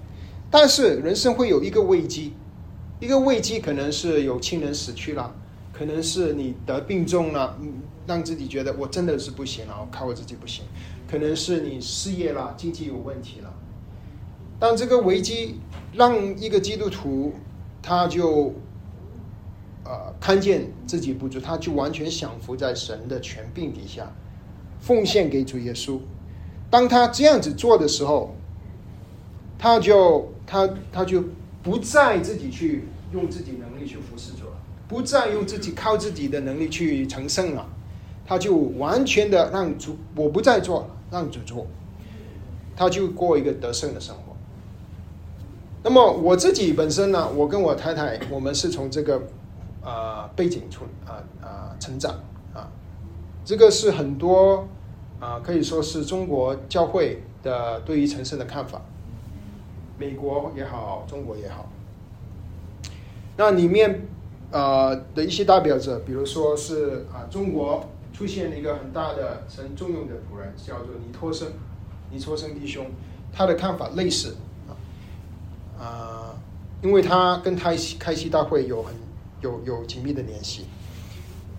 [0.52, 2.34] 但是人生会有一个危机，
[3.00, 5.34] 一个危机可能是有亲人死去了，
[5.78, 7.58] 可能是你得病重了，
[8.08, 10.64] 让自己觉得我真的是不行了，我靠我自己不行，
[11.10, 13.54] 可能是你失业了，经济有问题了，
[14.60, 15.60] 当这个危机
[15.94, 17.34] 让一个基督徒
[17.82, 18.54] 他就。
[19.90, 24.06] 呃，看见自己不足，他就完全降服在神的权柄底下，
[24.82, 25.98] 奉献给主耶稣。
[26.70, 28.36] 当他这样子做的时候，
[29.58, 31.24] 他就他他就
[31.64, 34.34] 不再自己去用自己能力去服侍，
[34.88, 37.68] 不再用自己靠自己的能力去成圣了，
[38.26, 41.68] 他就完全的让主我不再做，让主做，
[42.76, 44.36] 他就过一个得胜的生活。
[45.84, 49.22] 那么我自己本身呢，我跟我太太，我们是从这个。
[49.80, 52.14] 啊，背景出啊啊成长
[52.54, 52.68] 啊，
[53.46, 54.68] 这个是很多
[55.18, 58.82] 啊，可以说是中国教会的对于城市的看法，
[59.98, 61.70] 美国也好，中国也好。
[63.38, 64.06] 那里面
[64.52, 71.48] 啊的一些代表者，比如说是啊，中国出现了一个很大的神重用的仆人，叫做尼托生，
[72.12, 72.86] 尼托生弟兄，
[73.32, 74.36] 他的看法类似
[74.68, 74.72] 啊
[75.80, 76.36] 啊，
[76.82, 78.94] 因为他跟开开西大会有很。
[79.40, 80.66] 有有紧密的联系，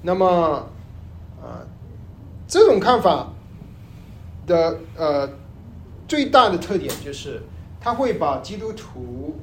[0.03, 0.27] 那么，
[1.41, 1.63] 啊，
[2.49, 3.33] 这种看法
[4.49, 5.31] 的呃
[6.09, 7.41] 最大的特点就是，
[7.81, 9.37] 他会把基督徒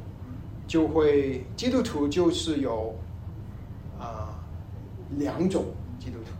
[0.68, 2.94] 就会基督徒就是有
[5.18, 5.66] 两种
[6.00, 6.32] 基督徒，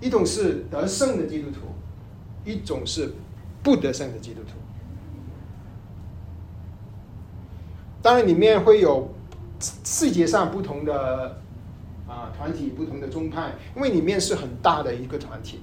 [0.00, 1.60] 一种是得胜的基督徒，
[2.44, 3.12] 一种是
[3.62, 4.54] 不得胜的基督徒，
[8.02, 9.08] 当然里面会有。
[9.82, 11.36] 细节上不同的
[12.06, 15.58] 啊团体，不同的宗派，因为里面是很大的一个团体，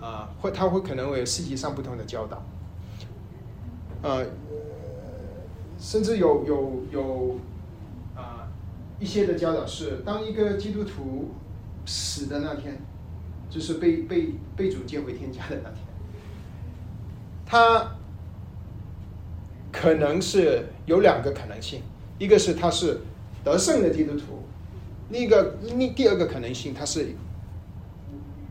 [0.00, 2.42] 啊，会他会可能会有世界上不同的教导，
[4.00, 4.24] 呃，
[5.78, 7.36] 甚至有有有
[9.00, 11.32] 一些的教导是，当一个基督徒
[11.84, 12.78] 死的那天，
[13.50, 15.80] 就是被被被主接回天家的那天，
[17.44, 17.96] 他
[19.72, 21.82] 可能是有两个可能性，
[22.18, 23.00] 一个是他是
[23.42, 24.44] 得胜的基督徒，
[25.10, 27.14] 另一个另第二个可能性他是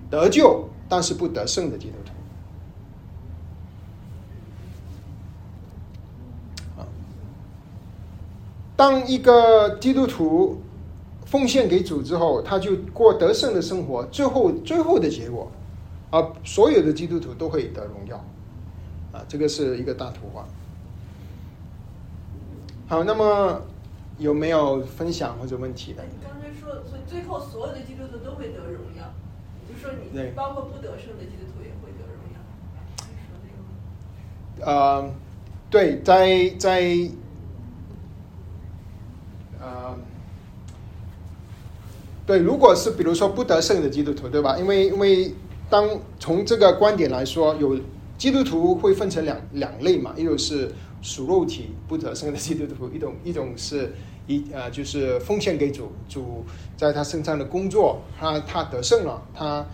[0.10, 2.12] 得救但是不得胜的基督徒。
[6.80, 6.86] 啊，
[8.76, 10.62] 当一个基督徒
[11.26, 15.52] 奉献给主之后，他就过得胜的生活，最后最后的结果，
[16.10, 18.18] 啊，所有的基督徒都会得荣耀，
[19.12, 20.46] 啊，这个是一个大图画。
[22.88, 23.62] 好，那么
[24.18, 26.04] 有没有分享或者问题的？
[26.04, 29.14] 你刚才说，所以最后所有的基督徒都会得荣耀，
[29.68, 32.40] 就说你包括不得胜的基督徒也会得荣耀。
[32.98, 34.72] 是说这个吗？
[34.72, 35.12] 呃，
[35.72, 37.10] 对，在在
[39.64, 39.96] 呃，
[42.26, 44.58] 对，如果是比如说不得胜的基督徒，对吧？
[44.58, 45.34] 因为因为
[45.70, 45.88] 当
[46.20, 47.80] 从这个观点来说，有
[48.18, 50.70] 基督徒会分成两两类嘛，一种是
[51.02, 53.94] 属肉体不得胜的基督徒，一种一种是
[54.28, 56.44] 一呃就是奉献给主，主
[56.76, 59.66] 在他身上的工作，他他得胜了，他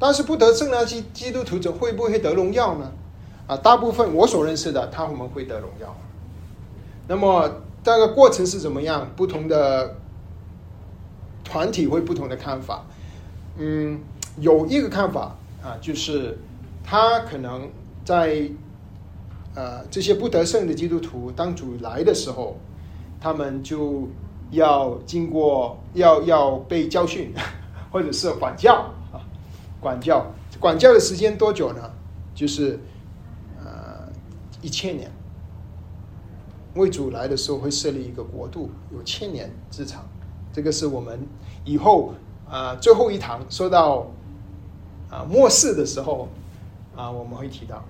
[0.00, 2.90] 但是不得胜呢，基基督徒者会不会得荣耀呢？
[3.46, 5.96] 啊，大部分我所认识的，他们会得荣耀。
[7.08, 7.50] 那么
[7.82, 9.10] 这个过程是怎么样？
[9.16, 9.96] 不同的
[11.42, 12.84] 团体会不同的看法。
[13.58, 14.00] 嗯，
[14.38, 16.38] 有一个看法啊，就是
[16.84, 17.68] 他可能
[18.04, 18.48] 在
[19.54, 22.56] 呃这些不得胜的基督徒当主来的时候，
[23.20, 24.08] 他们就
[24.52, 27.34] 要经过要要被教训，
[27.90, 29.20] 或者是管教啊，
[29.80, 30.26] 管教
[30.60, 31.90] 管教的时间多久呢？
[32.34, 32.78] 就是
[33.62, 34.08] 呃
[34.62, 35.10] 一千年。
[36.74, 40.04] 为主来的时候会设立一个国度，有千年之长。
[40.52, 41.26] 这个是我们
[41.64, 42.14] 以后
[42.48, 44.06] 啊、最后一堂说到
[45.10, 46.28] 啊、末世的时候
[46.94, 47.82] 啊、我们会提到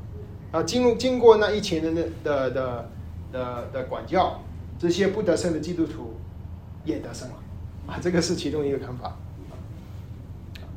[0.53, 2.89] 啊经入经过那一千年的的的
[3.33, 4.41] 的的管教，
[4.79, 6.15] 这些不得胜的基督徒
[6.85, 7.35] 也得胜了
[7.87, 9.17] 啊，这个是其中一个看法。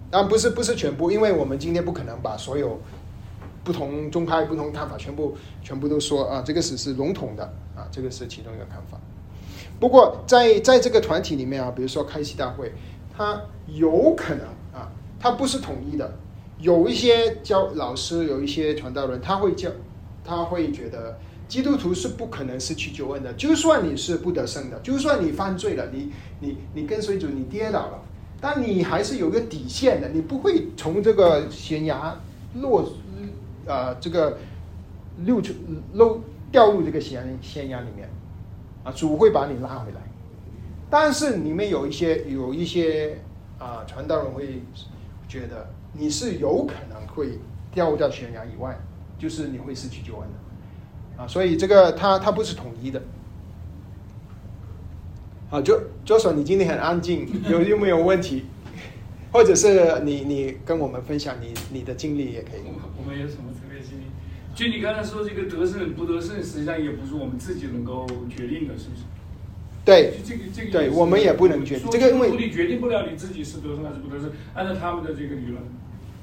[0.10, 2.80] 当然不是不是全部，因为我们今天不可能把所有
[3.66, 7.43] 不同宗派、不同看法全部全部都说啊，这个只是笼统的
[7.76, 8.97] 啊，这个是其中一个看法。
[9.80, 12.72] 不过在在这个团体里面啊，比如说开西大会，
[13.18, 14.89] 他有可能啊，
[15.20, 16.13] 他不是统一的，
[16.59, 19.70] 有一些教老师，有一些传道人，他会教，
[20.24, 27.99] 他会觉得基督徒是不可能失去救恩的，就算你是不得胜的，就算你犯罪了，你你你跟随主，你跌倒了，
[28.39, 32.18] 但你还是有个底线的，你不会从这个悬崖
[32.55, 32.88] 落，
[33.66, 34.38] 呃，这个
[35.26, 35.53] 溜出
[35.93, 38.09] 漏掉入这个悬悬崖里面，
[38.84, 40.01] 啊，主会把你拉回来。
[40.89, 43.18] 但是里面有一些有一些
[43.57, 44.61] 啊、传道人会
[45.28, 47.39] 觉得你是有可能会
[47.74, 48.78] 掉入到悬崖以外，
[49.18, 53.01] 就是你会失去救恩的啊，所以这个它它不是统一的。
[55.49, 58.45] 啊，就就说你今天很安静，有有没有问题？
[59.32, 62.61] 或者是你你跟我们分享你你的经历也可以。
[62.97, 63.43] 我们有什么？
[64.56, 69.03] 就你刚才说这个得胜不得胜，实际上也不是我们自己能够决定的，是不是？
[69.84, 75.62] 对就这个这个对我们也不能决定这个因为你决定不了你自己是得胜还是不得胜，按照他们的这个理论，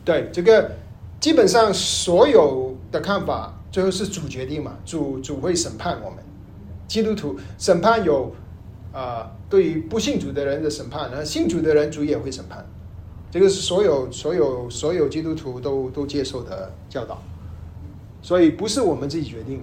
[0.05, 0.73] 对，这个
[1.21, 6.19] 基本上所有的看法最后是主决定嘛，主主会审判我们。
[6.89, 8.35] 基督徒审判有
[8.93, 12.67] 啊、对于不信主的人的审判，然后信主的人主也会审判。
[13.31, 17.23] 这个是所有所有所有基督徒都都接受的教导，
[18.23, 19.63] 所以不是我们自己决定，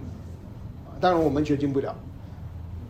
[1.00, 1.96] 当然我们决定不了，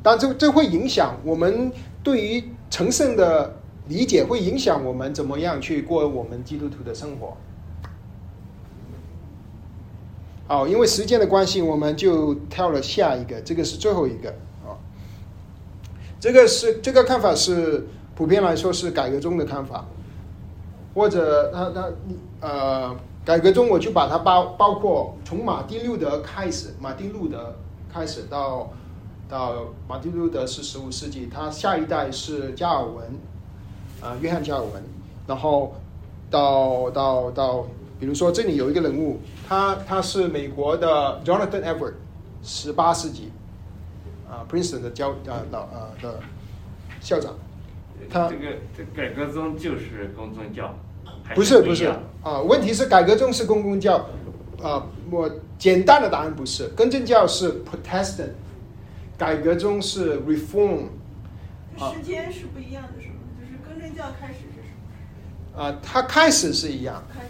[0.02, 1.72] 但这这会影响我们
[2.04, 3.56] 对于成圣的
[3.88, 7.38] 理解，会影响我们怎么样去过我们基督徒的生活。
[10.48, 14.30] 好，因为时间的关系，我们就跳了下一个，这个是最后一个
[14.66, 14.74] 啊。
[16.20, 19.86] 这个是这个看法是普遍来说是改革中的看法，
[20.96, 21.90] 或者他他
[22.42, 22.96] 呃
[23.30, 27.56] 改革中我就把它包包括从马丁路德开始，马丁路德
[27.88, 28.72] 开始到
[29.30, 33.06] 到马丁路德是十五世纪，他下一代是加尔文，
[34.02, 34.84] 啊、约翰加尔文，
[35.28, 35.76] 然后
[36.32, 37.68] 到到到，
[38.00, 41.94] 比如说这里有一个人物，他他是美国的 Jonathan Edward，
[42.42, 43.32] 十八世纪
[44.28, 46.20] 啊、Princeton 的教啊老啊的
[47.00, 47.36] 校长，
[48.10, 50.74] 他这个这改革宗就是公宗教，
[51.36, 51.94] 不是不是。
[52.22, 54.06] 啊，问题是改革宗是公共教，
[54.62, 58.32] 啊，我简单的答案不是，更正教是 Protestant，
[59.18, 60.88] 改革中是 Reform，
[61.80, 63.16] 啊时间是不一样的，是吗？
[63.40, 65.64] 就是更正教开始是什么？
[65.64, 67.28] 啊，它开始是一样，开始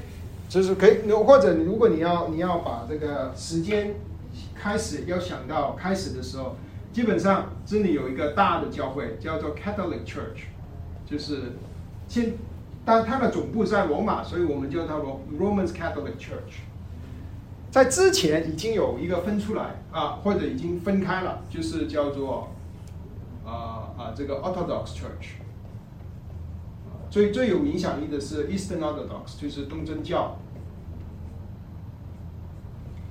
[0.50, 3.93] 就是可以，或者如果你要你要把这个时间
[4.56, 6.56] 开始要想到开始的时候，
[6.91, 10.45] 基本上这里有一个大的教会叫做 Catholic Church，
[11.06, 11.54] 就是
[12.08, 12.34] 现，
[12.92, 16.64] 但它的总部在罗马，所以我们叫它罗 Romans Catholic Church。
[17.70, 22.50] 在之前已经有一个分出来啊，或者已经分开了，就是叫做
[23.46, 25.38] 啊啊这个 Orthodox Church。
[27.12, 30.36] 最最有影响力的是 Eastern Orthodox，就是东正教。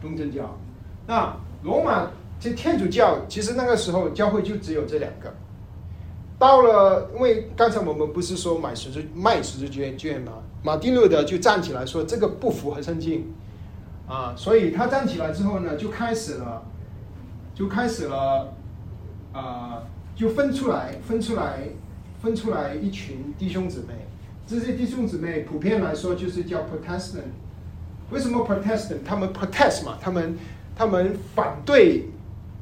[0.03, 0.59] 东正教，
[1.07, 2.09] 那罗马
[2.41, 5.33] 这天主教其实那个时候教会就只有这两个。
[6.39, 10.35] 到了，因为刚才我们不是说买十字卖十字券券吗？
[10.63, 13.27] 马丁路德就站起来说这个不符合圣经
[14.07, 16.63] 啊，所以他站起来之后呢，就开始了，
[17.55, 18.53] 就开始了，
[19.33, 19.83] 啊、
[20.15, 21.61] 就分出来，分出来，
[22.23, 24.07] 分出来一群弟兄姊妹。
[24.47, 27.33] 这些弟兄姊妹普遍来说就是叫 Protestant。
[28.11, 29.01] 为什么 Protestant？
[29.05, 30.39] 他们 protest 嘛，他们
[30.75, 32.09] 他们反对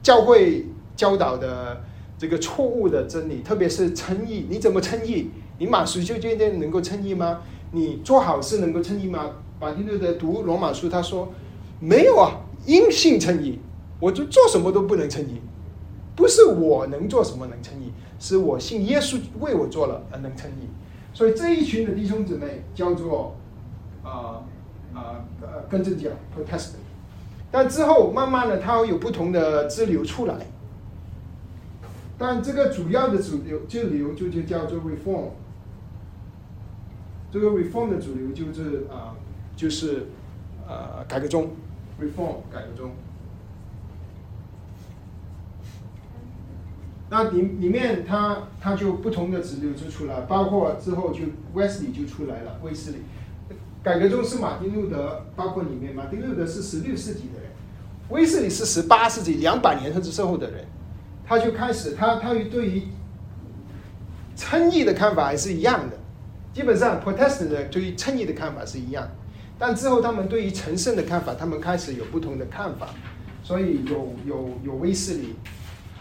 [0.02, 0.66] 教会
[0.96, 1.80] 教导的
[2.18, 4.46] 这个错误的真理，特别是称义。
[4.48, 5.30] 你怎么称义？
[5.58, 7.40] 你马属就决定能够称义吗？
[7.72, 9.30] 你做好事能够称义吗？
[9.60, 11.32] 马丁路德读罗马书，他说
[11.80, 13.58] 没有啊，因信称义，
[14.00, 15.40] 我就做什么都不能称义，
[16.14, 20.68] 不是我能做什么能称义，是我信耶稣为我做了而能称义。
[21.14, 23.36] 所以这一群的弟兄姊妹叫做
[24.02, 24.42] 啊。
[24.94, 26.76] 啊呃跟着讲 Protestant，
[27.50, 30.34] 但之后慢慢的他会有不同的支流出来，
[32.18, 35.30] 但这个主要的主流支流就就叫做 Reform，
[37.32, 39.14] 这个 Reform 的主流就是啊、
[39.56, 40.06] 就是
[40.66, 41.50] 呃改革中。
[41.98, 42.90] Reform 改革中，
[47.08, 51.20] 那里里面它它就不同的支流就出来，包括之后就
[51.54, 52.98] Wesley 就出来了，威斯里。
[53.82, 57.50] 改革中是马丁路德，包括里面马丁路德是十六世纪的人，
[58.10, 60.66] 威斯理是十八世纪两百年甚至之后的人，
[61.26, 62.82] 他就开始他他对于
[64.36, 65.96] 称义的看法还是一样的，
[66.52, 69.08] 基本上 Protestant 的对于称义的看法是一样，
[69.58, 72.90] 但之后他们对于成圣的看法，他们开始有不同的看法，
[73.42, 75.34] 所以有有有威斯理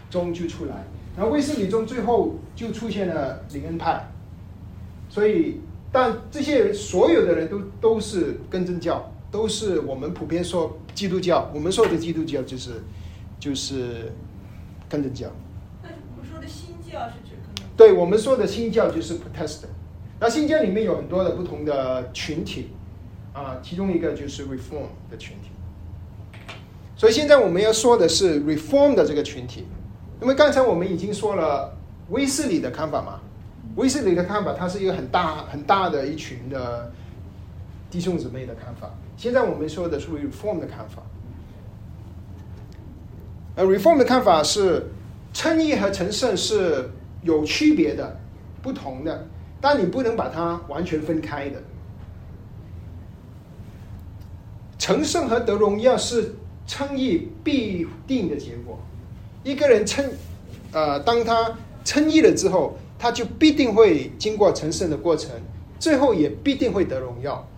[0.08, 0.84] 宗就出来，
[1.16, 4.08] 然后威斯理宗最后就出现了灵恩派，
[5.08, 5.60] 所以。
[5.92, 11.50] 但这些人所有的人都都是更正教，都是我们普遍说基督教。
[11.54, 12.72] 我们说的基督教就是
[13.40, 14.12] 就是
[14.88, 15.28] 更正教。
[15.82, 17.36] 那我们说的新教是指
[17.76, 19.68] 对我们说的新教就是 Protestant。
[20.18, 22.70] 那新教里面有很多的不同的群体
[23.34, 25.50] 啊，其中一个就是 Reform 的群体。
[26.96, 29.66] 所以现在我们要说的是 Reform 的这个群体，
[30.22, 31.76] 因为刚才我们已经说了
[32.08, 33.20] 威斯理的看法嘛。
[33.74, 36.90] 威斯理的看法，它是一个很大很大的一群的
[37.90, 38.90] 弟兄姊妹的看法。
[39.18, 41.02] 现在我们说的是 Reform 的看法。
[43.56, 44.86] 呃，Reform 的看法是
[45.32, 46.90] 称义和成圣是
[47.22, 48.20] 有区别的、
[48.62, 49.26] 不同的，
[49.60, 51.62] 但你不能把它完全分开的。
[54.78, 56.34] 成圣和得荣耀是
[56.66, 58.78] 称义必定的结果。
[59.42, 60.04] 一个人称，
[60.72, 65.30] 呃，当他称义了之后，他就必定会经过成圣的过程，
[65.78, 67.48] 最后也必定会得荣耀，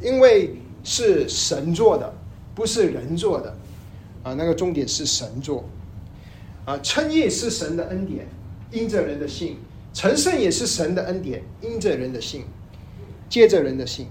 [0.00, 2.12] 因为是神做的，
[2.54, 3.54] 不是人做的，
[4.28, 5.64] 啊，那个重点是神做，
[6.66, 8.26] 啊，称义是神的恩典，
[8.70, 9.54] 因着人的信；
[9.94, 12.44] 成圣也是神的恩典，因着人的信，
[13.30, 14.08] 借着人的信。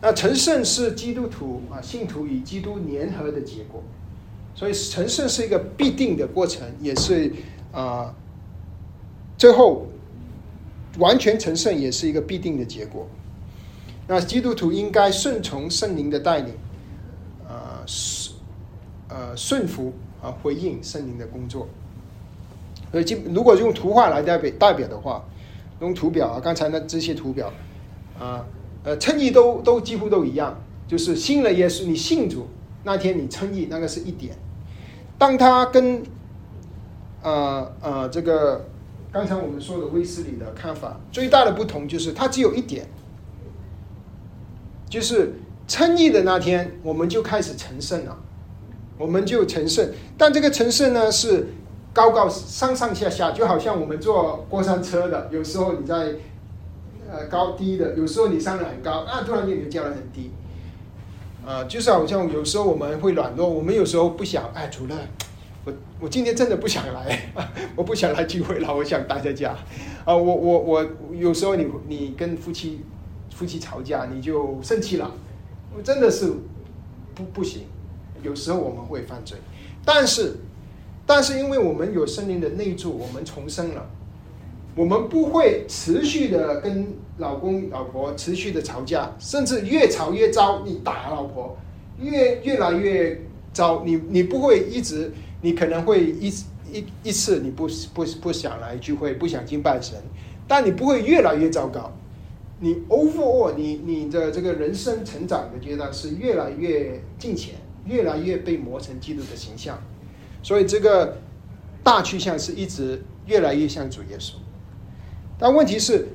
[0.00, 3.82] 那成圣是基督徒啊，信徒与基督联合的结果，
[4.54, 7.30] 所以成圣是一个必定的过程，也是
[7.72, 8.14] 啊。
[9.36, 9.86] 最后，
[10.98, 13.06] 完全成圣也是一个必定的结果。
[14.08, 16.54] 那基督徒应该顺从圣灵的带领，
[19.10, 19.92] 呃顺服
[20.22, 21.68] 啊回应圣灵的工作。
[22.90, 25.24] 所以，基如果用图画来代表代表的话，
[25.80, 27.52] 用图表啊，刚才那这些图表
[28.18, 28.44] 啊，
[28.84, 30.58] 呃，称义都都几乎都一样，
[30.88, 32.46] 就是信了耶稣，你信主
[32.84, 34.34] 那天你称义，那个是一点。
[35.18, 36.02] 当他跟
[37.22, 38.66] 呃呃这个。
[39.12, 42.86] 刚才我们说的威斯理的看法，最大的不同就是他只有一点，
[44.88, 45.32] 就是
[45.66, 48.16] 称义的那天，我们就开始成圣了，
[49.00, 49.88] 我们就成圣。
[50.18, 51.46] 但这个成圣呢，是
[51.92, 56.14] 高高上上下下，就好像我们坐过山车的，有时候你在
[57.10, 60.30] 呃高低的，有时候你上的很高，啊，突然间你就降得很低。
[61.46, 64.96] 啊，就是好像有时候我们会软弱，我们有时候不想，哎，主任，
[65.64, 67.32] 我我今天真的不想来，
[67.74, 69.56] 我不想来聚会了，我想待在家。
[70.04, 72.82] 啊，我我我有时候你你跟夫妻
[73.34, 75.10] 夫妻吵架，你就生气了，
[75.74, 76.30] 我真的是
[77.14, 77.62] 不不行。
[78.22, 79.38] 有时候我们会犯罪，
[79.84, 80.36] 但是
[81.06, 83.90] 但是因为我们有圣灵的内助，我们重生了，
[84.76, 86.86] 我们不会持续的跟
[87.18, 91.56] 老公老婆持续的吵架，甚至越吵越糟，你打老婆
[91.98, 93.20] 越越来越
[93.52, 95.12] 糟，你你不会一直，
[95.42, 96.28] 你可能会一
[96.72, 99.96] 一一次你不不不想来聚会，不想敬拜神，
[100.46, 101.92] 但你不会越来越糟糕。
[102.62, 107.54] 你 overall 你你的这个人生成长的阶段是越来越近前，
[107.90, 109.76] 越来越被磨成基督的形象，
[110.44, 111.18] 所以这个
[111.82, 114.34] 大趋向是一直越来越像主耶稣。
[115.36, 116.06] 但问题是，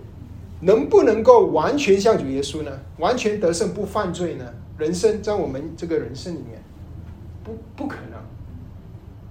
[0.61, 2.71] 能不能够完全像主耶稣呢？
[2.97, 4.45] 完全得胜不犯罪呢？
[4.77, 6.63] 人生在我们这个人生里面，
[7.43, 8.19] 不不可能。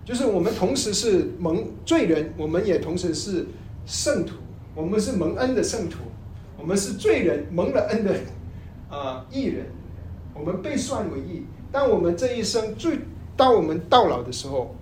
[0.04, 3.46] 就是我们同时是蒙罪人，我们也同时是
[3.86, 4.34] 圣徒，
[4.74, 6.00] 我们是蒙恩的圣徒，
[6.58, 8.14] 我们是罪人蒙了恩的
[8.90, 9.64] 啊义人，
[10.34, 11.42] 我们被算为义。
[11.74, 13.00] 当我们这一生最，
[13.36, 14.76] 当我们到老的时候，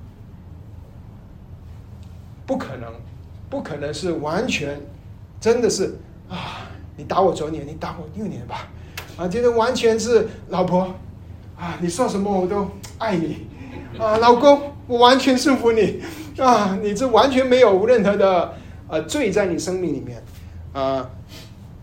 [2.44, 2.92] 不可能，
[3.48, 4.78] 不可能是完全。
[5.40, 6.68] 真的是啊！
[6.98, 8.68] 你打我九年，你打我六年吧，
[9.16, 10.94] 啊，觉得完全是老婆
[11.58, 11.78] 啊！
[11.80, 12.68] 你说什么我都
[12.98, 13.46] 爱你
[13.98, 16.02] 啊，老公，我完全顺服你
[16.38, 16.78] 啊！
[16.82, 18.54] 你这完全没有任何的
[18.88, 20.22] 呃罪在你生命里面
[20.74, 21.10] 啊。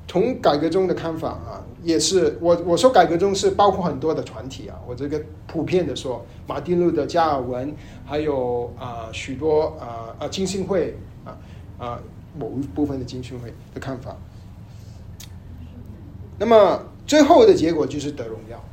[0.10, 7.74] 从改革中的看法啊，也是我我说改革中是包括很多的团体啊，我这个普遍的说，马丁路德、加尔文，
[8.05, 11.38] 还有啊许多啊啊金信会啊
[11.78, 11.99] 啊。
[12.38, 14.16] 某一部分的金训会的看法，
[16.38, 18.64] 那么最后的结果就是得荣耀。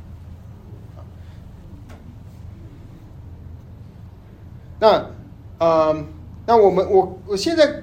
[4.79, 5.09] 那，
[5.57, 6.05] 呃，
[6.45, 7.81] 那我们我我现在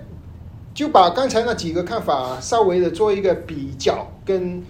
[0.74, 4.62] 就把刚才那几个看法稍微的做一个比较，跟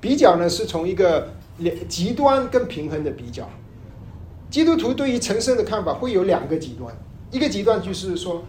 [0.00, 3.48] 比较呢是从一个两极端跟平衡的比较。
[4.50, 6.94] 基督徒对于成圣的看法会有两个极端，
[7.30, 8.44] 一个极端就是说。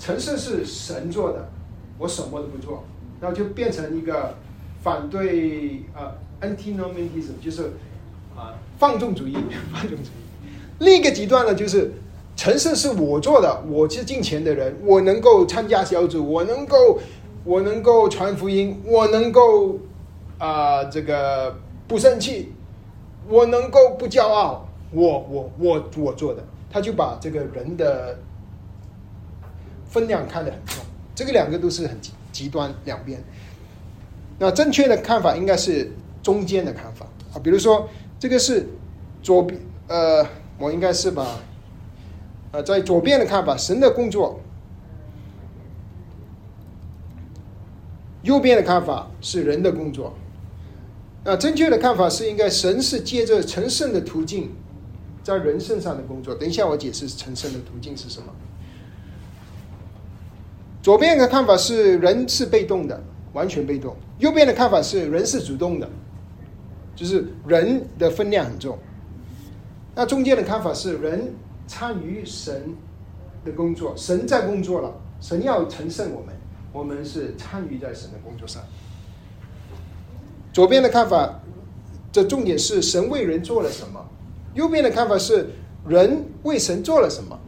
[0.00, 1.50] 成圣是神做的，
[1.98, 2.84] 我什么都不做，
[3.20, 4.36] 然后就变成一个
[4.80, 7.72] 反对呃 antinomianism，就是
[8.36, 9.36] 啊放纵主义，
[9.74, 10.48] 放纵主义。
[10.78, 11.90] 另一个极端呢，就是
[12.38, 17.00] 成圣是我做的，我是进钱的人，我能够参加小组，我能够
[17.42, 19.76] 我能够传福音，我能够
[20.38, 21.56] 啊这个
[21.88, 22.52] 不生气，
[23.28, 28.16] 我能够不骄傲，我我我我做的，他就把这个人的。
[29.90, 30.84] 分量看得很重，
[31.14, 33.18] 这个两个都是很极极端两边。
[34.38, 35.90] 那正确的看法应该是
[36.22, 38.68] 中间的看法啊，比如说这个是
[39.22, 40.22] 左边，呃，
[40.58, 41.26] 我应该是把，
[42.52, 44.40] 啊，在左边的看法，神的工作；
[48.22, 50.14] 右边的看法是人的工作。
[51.24, 54.50] 那正确的看法是应该神是借着成圣的途径，
[55.22, 56.34] 在人身上的工作。
[56.34, 58.32] 等一下我解释成圣的途径是什么。
[60.80, 62.98] 左边的看法是人是被动的，
[63.34, 65.86] 完全被动；右边的看法是人是主动的，
[66.96, 68.78] 就是人的分量很重。
[69.94, 71.34] 那中间的看法是人
[71.68, 72.74] 参与神
[73.44, 76.34] 的工作，神在工作了，神要成圣我们，
[76.72, 78.60] 我们是参与在神的工作上。
[80.52, 81.40] 左边的看法，
[82.10, 84.00] 这重点是神为人做了什么；
[84.54, 85.50] 右边的看法是
[85.86, 87.38] 人为神做了什么。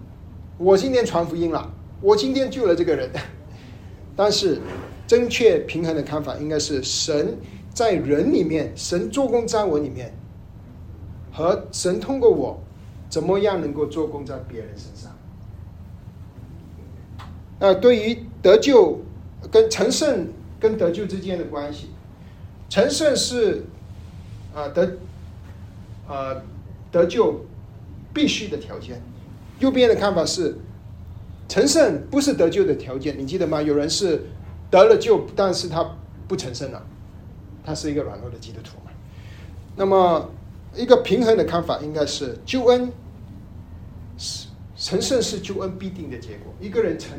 [0.59, 1.73] 我今天传福音了。
[2.03, 3.11] 我今天救了这个人，
[4.17, 4.59] 但是
[5.07, 7.37] 正确平衡的看法应该是神
[7.75, 10.15] 在人里面，神做工在我里面，
[11.31, 12.59] 和神通过我
[13.11, 15.13] 怎么样能够做工在别人身上。
[17.59, 19.01] 那对于得救
[19.51, 21.91] 跟成圣跟得救之间的关系，
[22.71, 23.65] 成圣是
[24.55, 24.97] 啊得
[26.09, 26.37] 啊
[26.91, 27.45] 得救
[28.15, 29.03] 必须的条件，
[29.59, 30.57] 右边的看法是。
[31.49, 33.61] 成圣不是得救的条件，你记得吗？
[33.61, 34.23] 有人是
[34.71, 35.85] 得了救，但是他
[36.29, 36.81] 不成圣了，
[37.65, 38.93] 他是一个软弱的基督徒嘛。
[39.75, 40.31] 那么，
[40.77, 42.93] 一个平衡的看法应该是救恩
[44.81, 46.53] 成圣是救恩必定的结果。
[46.59, 47.13] 一个人成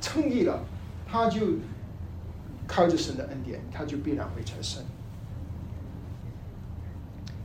[0.00, 0.58] 称义了，
[1.06, 1.40] 他就
[2.66, 4.82] 靠着神的恩典，他就必然会成圣。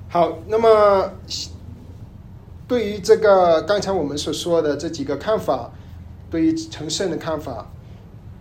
[0.07, 1.11] 好，那么
[2.67, 5.71] 对于这个刚才我们所说的这几个看法。
[6.29, 7.69] 对于成圣的看法，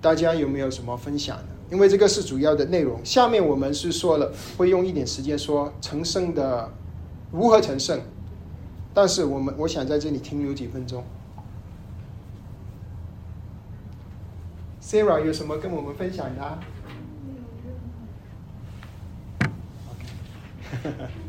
[0.01, 1.49] 大家有没有什么分享呢？
[1.73, 3.05] 因为这个是主要的内容。
[3.05, 6.71] 下面我们是说了，会用一点时间说成圣的
[7.33, 8.01] 如何成圣，
[8.93, 11.05] 但是我们我想在这里停留几分钟。
[14.83, 16.59] Sarah 有什么跟我们分享的、啊？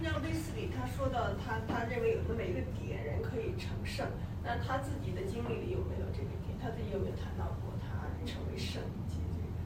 [0.02, 4.06] 那威斯里他说到他他认为有那么一个点，人可以成圣，
[4.44, 6.58] 那他自己的经历里有没有这个点？
[6.60, 9.18] 他自己有没有谈到过他成为圣及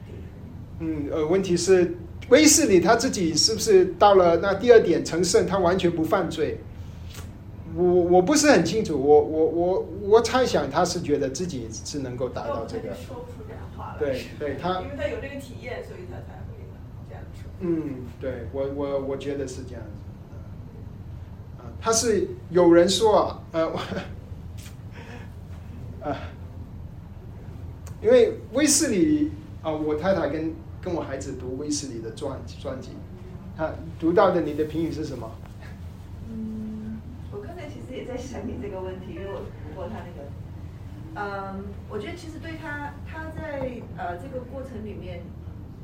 [0.04, 0.18] 这个
[0.98, 1.08] 点？
[1.08, 1.96] 嗯，呃，问题是
[2.28, 6.58] 威斯里他自己是不是到了那第二点成圣，他完全不犯罪？
[7.76, 13.98] 我我不是很清楚，我我我我猜想他是觉得自己是能够达到这个，说不出这样话来。
[13.98, 16.54] 对对他因为他有这个体验，所以他才会
[17.06, 17.50] 这样说。
[17.60, 19.90] 嗯，对我我我觉得是这样子。
[21.58, 23.78] 啊，他是有人说啊，呃，我
[26.08, 26.16] 啊，
[28.00, 32.90] 因为威斯里啊，我太太跟跟我孩子读威斯里的传传记，
[33.54, 33.70] 他
[34.00, 35.30] 读到的你的评语是什么？
[38.06, 40.28] 在想你这个问题，因为我读过他那个，
[41.16, 45.22] 嗯，我觉得其实对他，他在呃这个过程里面，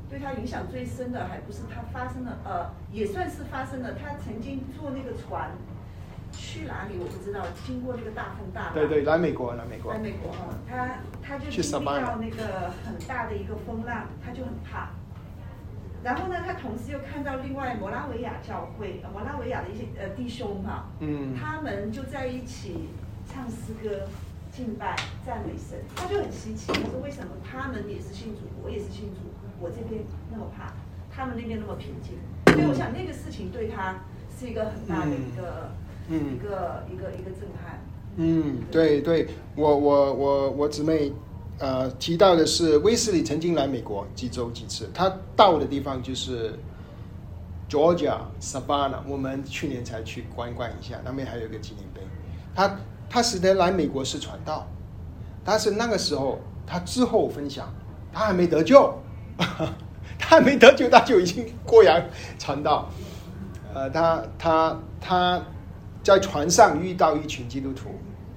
[0.09, 3.95] 对他影响最深的，还不是他发生了，呃，也算是发生了。
[3.95, 5.51] 他曾经坐那个船
[6.31, 8.75] 去哪里我不知道，经过那个大风大浪。
[8.75, 9.99] 对对，来美国，来美国来。
[9.99, 10.89] 美国哈，他
[11.23, 14.91] 他就是经历到那个很大的一个风浪，他就很怕。
[16.03, 21.35] 然后呢，他同时又看到另外摩拉维亚教会，呃摩拉维亚的一些呃弟兄哈，嗯。
[21.35, 22.89] 他们就在一起
[23.27, 24.09] 唱诗歌、
[24.51, 29.21] 敬拜、赞美神，他就很稀奇，他说为什么他们也是信主，我也是信主，
[29.61, 30.73] 我这边那么怕，
[31.15, 32.19] 他们那边那么平静，
[32.53, 34.03] 所以我想那个事情对他
[34.37, 35.71] 是一个很大的一个、
[36.09, 36.35] 嗯。
[36.35, 37.81] 一个一个一个震撼。
[38.17, 41.13] 嗯，对对，我我我我姊妹
[41.63, 46.59] 呃提到的是威斯里曾经来美国几周几次，他到的地方就是
[47.71, 52.01] Georgia Savannah，我们去年才去观光一下，那边还有一个纪念碑。
[52.53, 52.77] 他
[53.09, 54.67] 他使得来美国是传道，
[55.45, 57.73] 但是那个时候他之后分享，
[58.13, 58.93] 他还没得救，
[60.19, 62.03] 他还没得救，他就已经过洋
[62.41, 62.91] 传道。
[63.73, 65.41] 呃，他他他
[66.03, 67.91] 在船上遇到一群基督徒，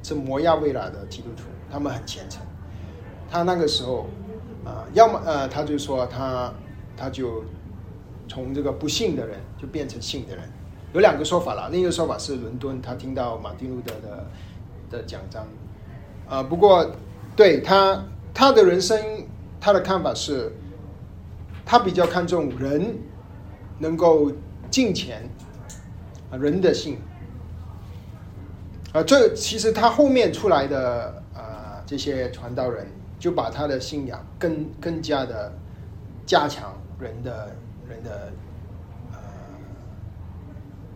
[0.03, 2.41] 是摩亚未来的基督徒，他们很虔诚。
[3.35, 4.07] 他那个时候，
[4.63, 6.53] 啊、要么呃，他就说他
[6.95, 7.43] 他就
[8.29, 10.49] 从这个不信的人就变成信的人，
[10.93, 11.67] 有两个说法了。
[11.69, 14.25] 另一个说法是伦敦，他听到马丁路德的
[14.89, 15.45] 的讲章，
[16.29, 16.89] 啊、不过
[17.35, 18.97] 对他他的人生，
[19.59, 20.49] 他的看法是，
[21.65, 22.97] 他比较看重人
[23.79, 24.31] 能够
[24.71, 25.29] 敬虔，
[26.31, 26.99] 啊，人的信。
[28.93, 32.87] 啊，这其实他后面出来的啊、这些传道人，
[33.25, 35.51] 就把他的信仰更更加的
[36.27, 37.55] 加强人的
[37.89, 38.31] 人的
[39.11, 39.17] 呃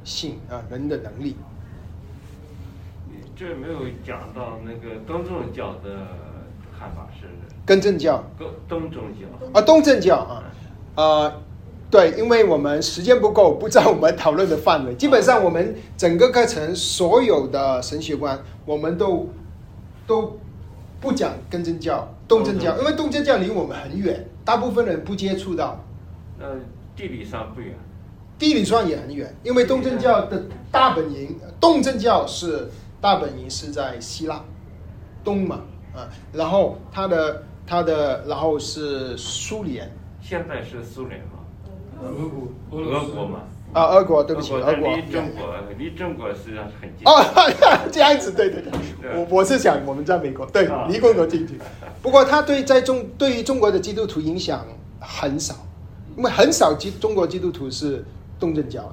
[0.03, 1.35] 信啊、人的能力。
[3.35, 5.89] 这没有讲到那个东正教的
[6.77, 7.25] 看法是
[7.65, 10.43] 更正教东东正教啊，东正教啊，
[10.97, 11.41] 呃，
[11.89, 14.93] 对，因为我们时间不够，不在我们讨论的范围。
[14.93, 19.29] 基本上，我们整个课程所有的神学观，我们都
[20.05, 20.37] 都
[20.99, 25.79] 不讲根正教、东正教，因为东正教离我们很远，大部分人不接触到。
[26.37, 26.45] 那
[26.95, 27.73] 地理上不远，
[28.37, 32.69] 地理上也很远，因为东正教的大本营，东正教是
[32.99, 34.43] 大本营是在希腊
[35.23, 35.61] 东嘛，
[35.95, 39.89] 啊，然后它的它的然后是苏联。
[40.21, 41.39] 现在是苏联嘛，
[42.03, 43.39] 俄国，俄国嘛，
[43.73, 44.95] 啊，俄国，对不起，俄俄国。
[44.95, 47.05] 离中国离中国实际上是很近。
[47.05, 47.21] 哦，
[47.91, 48.71] 这样子，对对对，
[49.15, 51.59] 我我是想我们在美国，对啊，离中国近距。
[52.01, 54.65] 不过他对在中对于中国的基督徒影响
[54.99, 55.53] 很少，
[56.17, 58.03] 因为很少基中国基督徒是
[58.39, 58.91] 东正教，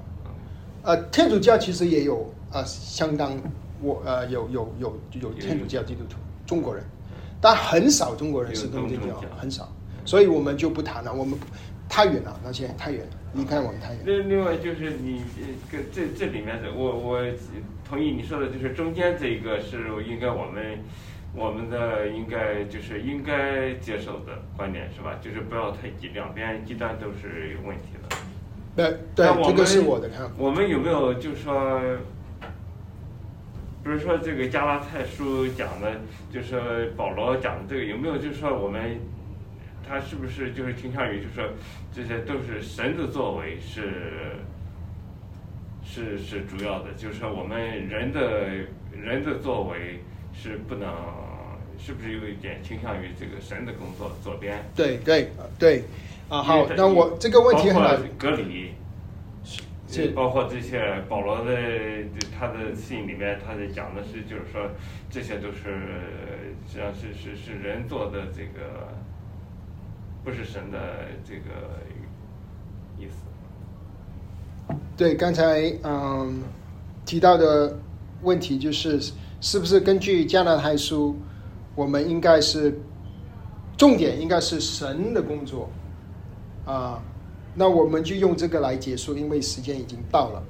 [0.83, 3.33] 呃，天主教其实也有呃相当
[3.81, 6.17] 我呃有有有有天主教基督徒
[6.47, 6.85] 中国人，
[7.41, 9.73] 但很少中国人是东正教，很少，
[10.05, 11.39] 所以我们就不谈了，我们
[11.89, 14.03] 太远了，那些太远了，离开我们太远。
[14.05, 17.23] 另另外就是你呃这个这这里面的，我我
[17.89, 20.79] 同意你说的，就是中间这一个是应该我们
[21.35, 25.19] 我们的应该就是应该接受的观点是吧？
[25.23, 28.17] 就是不要太极，两边极端都是有问题的。
[28.75, 30.33] 那对那，我们这个是我的看法。
[30.37, 31.81] 我们有没有就是说，
[33.83, 35.93] 比如说这个加拉太书讲的，
[36.33, 38.99] 就是保罗讲的这个，有没有就是说我们
[39.89, 41.49] 他是不是就是倾向于就是说
[41.93, 44.37] 这些都是神的作为是
[45.85, 47.59] 是是主要的，就是说我们
[47.89, 48.49] 人的
[48.93, 50.01] 人的作为
[50.35, 50.93] 是不能，
[51.79, 54.59] 是不是有一点倾向于这个神的工作左边？
[54.75, 55.85] 对对对，
[56.29, 58.73] 啊，好，那我这个问题很难隔离，
[59.89, 61.57] 是包括这些保罗的
[62.37, 64.69] 他的信里面，他在讲的是，就是说
[65.09, 65.63] 这些都是
[66.67, 68.93] 实际上是是是人做的这个，
[70.27, 70.79] 不是神的
[71.25, 71.79] 这个
[72.99, 74.75] 意思。
[74.97, 76.43] 对，刚才嗯
[77.05, 77.79] 提到的
[78.23, 79.01] 问题就是，
[79.41, 81.17] 是不是根据加拿大书，
[81.77, 82.77] 我们应该是
[83.77, 85.71] 重点应该是神的工作
[86.65, 87.01] 啊、
[87.55, 90.43] 那我们就用这个来结束，因为时间已经到了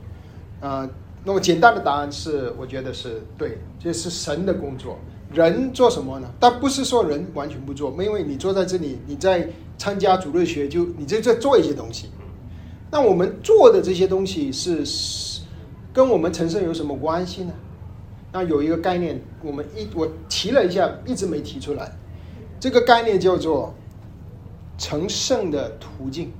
[0.66, 0.88] 啊、
[1.22, 4.98] 那么简单的答案是，我觉得是对，这是神的工作。
[5.32, 6.28] 人做什么呢？
[6.38, 12.08] 但不是说人完全不做，因为你坐在这里，你在参加主日学，就你就在做一些东西。
[12.90, 15.42] 那我们做的这些东西是是
[15.92, 17.52] 跟我们成圣有什么关系呢？
[18.32, 21.90] 那有一个概念，我们一我提了一下，一直没提出来。
[22.60, 23.74] 这个概念叫做
[24.78, 26.32] 成圣的途径，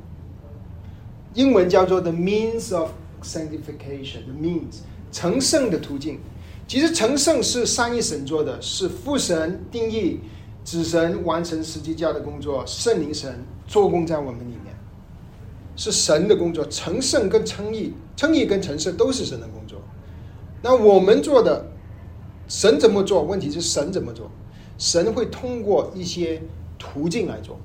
[1.35, 2.91] 英文叫做 the means of
[3.23, 4.81] sanctification，the means
[5.11, 6.21] 成圣的途径。
[6.69, 10.19] 其实成圣是三一神做的，是父神定义，
[10.65, 14.75] 子神完成实际教的工作，圣灵神做工在我们里面。
[15.77, 19.79] 是神的工作，成圣跟称义，称义跟成圣都是神的工作。
[20.63, 21.67] 那我们做的，
[22.49, 23.23] 神怎么做？
[23.23, 24.31] 问题是神怎么做？
[24.79, 26.43] 神会通过一些
[26.79, 27.61] 途径来做。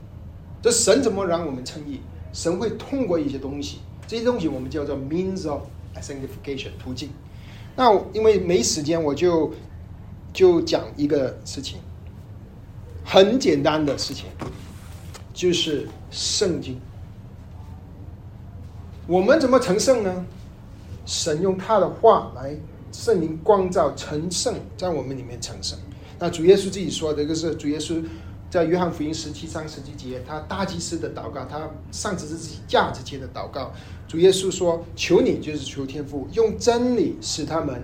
[0.61, 2.01] 这神怎么让我们称义？
[2.33, 5.61] 神会通过一些东西，这些东西我们叫做 means of
[6.01, 7.09] sanctification 途径。
[7.75, 9.53] 那因为没时间，我就
[10.33, 11.79] 就讲一个事情，
[13.03, 14.25] 很简单的事情，
[15.33, 16.79] 就是圣经。
[19.07, 20.25] 我们怎么成圣呢？
[21.05, 22.55] 神用他的话来
[22.91, 25.77] 圣灵光照成圣，在我们里面成圣。
[26.19, 28.01] 那主耶稣自己说的，这个是主耶稣
[28.51, 33.71] 在约翰福音十七章十七节，他大祭司的祷告，他上十字架之前的祷告。
[34.09, 37.81] 主耶稣说：“求你，就是求天父，用真理使他们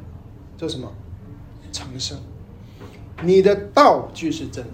[0.58, 0.92] 做什么
[1.72, 2.18] 成圣。
[3.24, 4.70] 你的道就是真理。”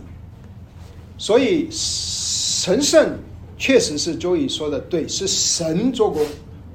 [1.15, 3.19] 所以神圣
[3.55, 6.25] 确实是周宇说的对，是神做工。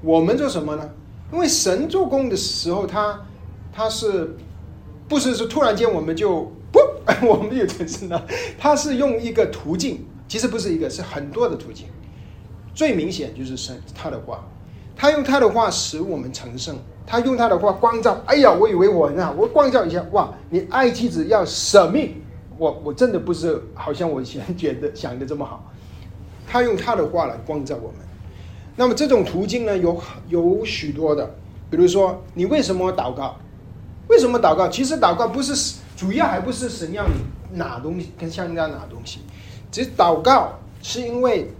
[0.00, 0.88] 我们做什么呢？
[1.32, 3.20] 因为神做工的时候，他
[3.72, 4.36] 他是
[5.08, 6.52] 不是是突然间我们就
[7.26, 8.26] 我们有成圣了？
[8.58, 11.86] 他是用一个途径，其实不是一个，是很多的途径。
[12.74, 14.46] 最明显就是神他的话，
[14.94, 16.76] 他用他的话使我们成圣，
[17.06, 18.20] 他用他的话光照。
[18.26, 20.32] 哎呀，我以为我很好，我光照一下，哇！
[20.50, 22.22] 你爱妻子要舍命，
[22.56, 25.72] 我我真的不是好像我以前觉得想的这么好。
[26.46, 27.96] 他用他的话来光照我们。
[28.76, 31.34] 那么这种途径呢，有有许多的，
[31.68, 33.36] 比如说你为什么祷告？
[34.08, 34.68] 为什么祷告？
[34.68, 37.14] 其实祷告不是主要，还不是神要你
[37.56, 39.20] 拿东西，跟向人家拿东西。
[39.70, 41.50] 只是祷告是因为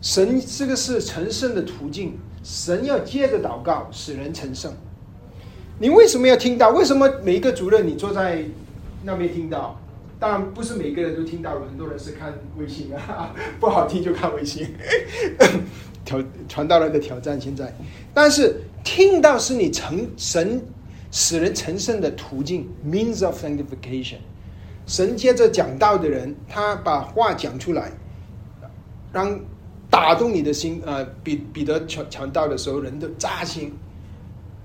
[0.00, 4.72] 神这个是成圣的途径，神要接着祷告使人成圣。
[5.78, 6.70] 你为什么要听到？
[6.70, 8.42] 为什么每一个主任你坐在
[9.04, 9.78] 那边听到？
[10.20, 14.66] 当然不是每个人都听到，很多人是看微信啊， 不好听就看微信。
[16.04, 17.72] 挑传道人的挑战现在，
[18.14, 20.60] 但是听到是你成神
[21.10, 24.18] 使人成圣的途径，means of sanctification。
[24.86, 27.92] 神接着讲道的人，他把话讲出来，
[29.12, 29.38] 让
[29.90, 30.82] 打动你的心。
[30.84, 33.72] 呃，彼彼得传传道的时候，人都扎心。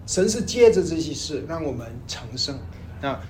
[0.06, 2.58] 神是借着这些事让我们成圣
[3.02, 3.22] 啊。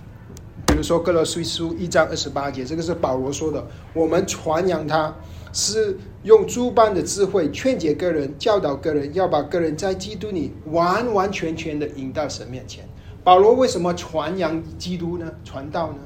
[0.68, 3.64] 比如说《哥罗西书》一章二十八节，这个是保罗说的。
[3.93, 5.16] 我们传扬他，
[5.51, 12.88] 是用诸般的智慧劝解个人，教导个人，要把个人在基督里完完全全的引到神面前。
[13.24, 15.32] 保罗为什么传扬基督呢？
[15.43, 15.97] 传道呢？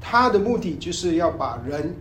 [0.00, 1.94] 他的目的就是要把人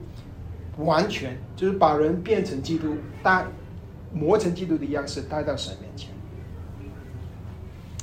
[0.78, 3.46] 完全，就是把人变成基督，带
[4.14, 6.10] 磨成基督的样式，带到神面前。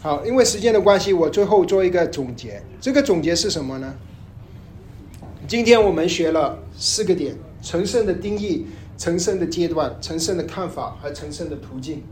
[0.02, 2.62] 好，因为时间的关系，我最后做一个总结。
[2.80, 3.94] 这个总结是什么呢？
[5.48, 8.66] 今天我们学了四个点：成圣的定义、
[8.98, 12.02] 成圣的阶段、成圣的看法和成圣的途径。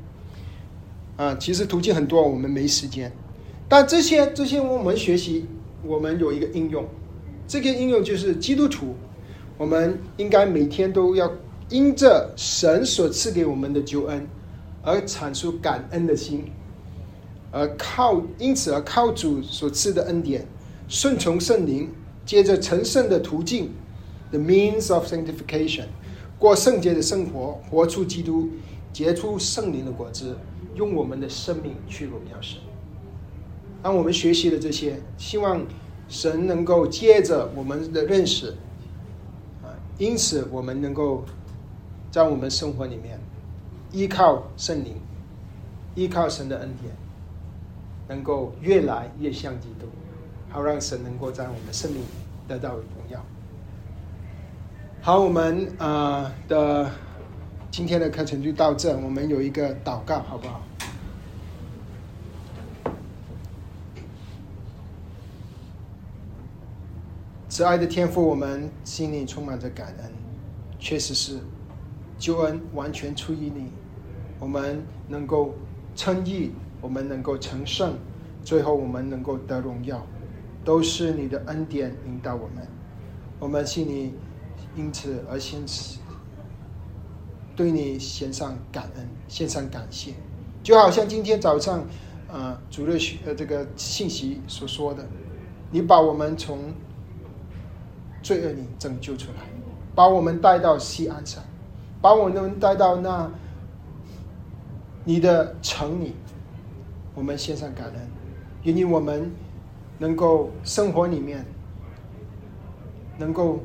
[1.16, 3.12] 啊，其实途径很多，我们没时间。
[3.68, 5.46] 但这些这些我们学习，
[5.82, 6.86] 我们有一个应用。
[7.46, 8.94] 这个应用就是基督徒，
[9.58, 11.30] 我们应该每天都要
[11.68, 14.26] 因着神所赐给我们的救恩，
[14.82, 16.44] 而产出感恩的心。
[17.50, 20.44] 而靠因此而靠主所赐的恩典，
[20.88, 21.88] 顺从圣灵，
[22.26, 23.70] 接着成圣的途径
[24.30, 25.84] ，the means of sanctification，
[26.36, 28.48] 过圣洁的生活，活出基督，
[28.92, 30.36] 结出圣灵的果子，
[30.74, 32.58] 用我们的生命去荣耀神。
[33.84, 35.62] 当我们学习了这些，希望
[36.08, 38.48] 神能够借着我们的认识，
[39.62, 39.68] 啊，
[39.98, 41.22] 因此我们能够
[42.10, 43.20] 在我们生活里面，
[43.92, 44.96] 依靠圣灵，
[45.94, 46.94] 依靠神的恩典，
[48.08, 49.86] 能够越来越像基督，
[50.48, 52.00] 好让神能够在我们的生命
[52.48, 53.22] 得到荣耀。
[55.02, 56.90] 好，我们呃的
[57.70, 60.62] 今天的课程就到这，我们有一个祷告，好不好？
[67.54, 70.10] 慈爱的天父，我们心里充满着感恩，
[70.76, 71.38] 确实是
[72.18, 73.70] 救恩完全出于你，
[74.40, 75.54] 我们能够
[75.94, 76.50] 称义，
[76.80, 77.94] 我们能够成圣，
[78.42, 80.04] 最后我们能够得荣耀，
[80.64, 82.66] 都是你的恩典引导我们。
[83.38, 84.14] 我们心里
[84.74, 85.60] 因此而先
[87.54, 90.14] 对你献上感恩，献上感谢，
[90.64, 91.86] 就好像今天早上，
[92.26, 95.06] 呃，主日学呃这个信息所说的，
[95.70, 96.58] 你把我们从
[98.24, 99.42] 罪恶里拯救出来，
[99.94, 101.44] 把我们带到西安山，
[102.00, 103.30] 把我们带到那
[105.04, 106.14] 你的城里，
[107.14, 108.08] 我们献上感恩，
[108.62, 109.30] 因为我们
[109.98, 111.44] 能够生活里面，
[113.18, 113.60] 能够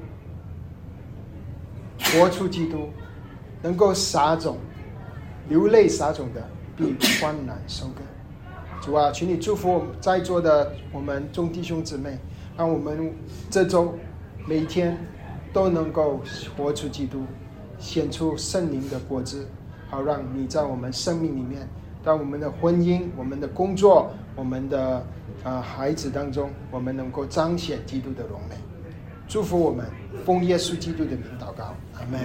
[2.03, 2.89] 活出基督，
[3.62, 4.57] 能够撒种，
[5.47, 6.43] 流泪撒种的，
[6.76, 8.01] 必欢然收割。
[8.82, 12.20] 主啊，请你祝福我们在座的我们众弟兄姊妹，
[12.57, 13.14] 让我们
[13.49, 13.95] 这周。
[14.48, 14.98] 每天
[15.54, 16.22] 都能够
[16.58, 17.24] 活出基督，
[17.78, 19.48] 显出圣灵的果子，
[19.90, 21.68] 好让你在我们生命里面，
[22.04, 25.06] 在我们的婚姻、我们的工作、我们的
[25.44, 28.56] 啊孩子当中，我们能够彰显基督的荣美。
[29.28, 29.86] 祝福我们，
[30.26, 32.20] 奉耶稣基督的名祷告，阿门。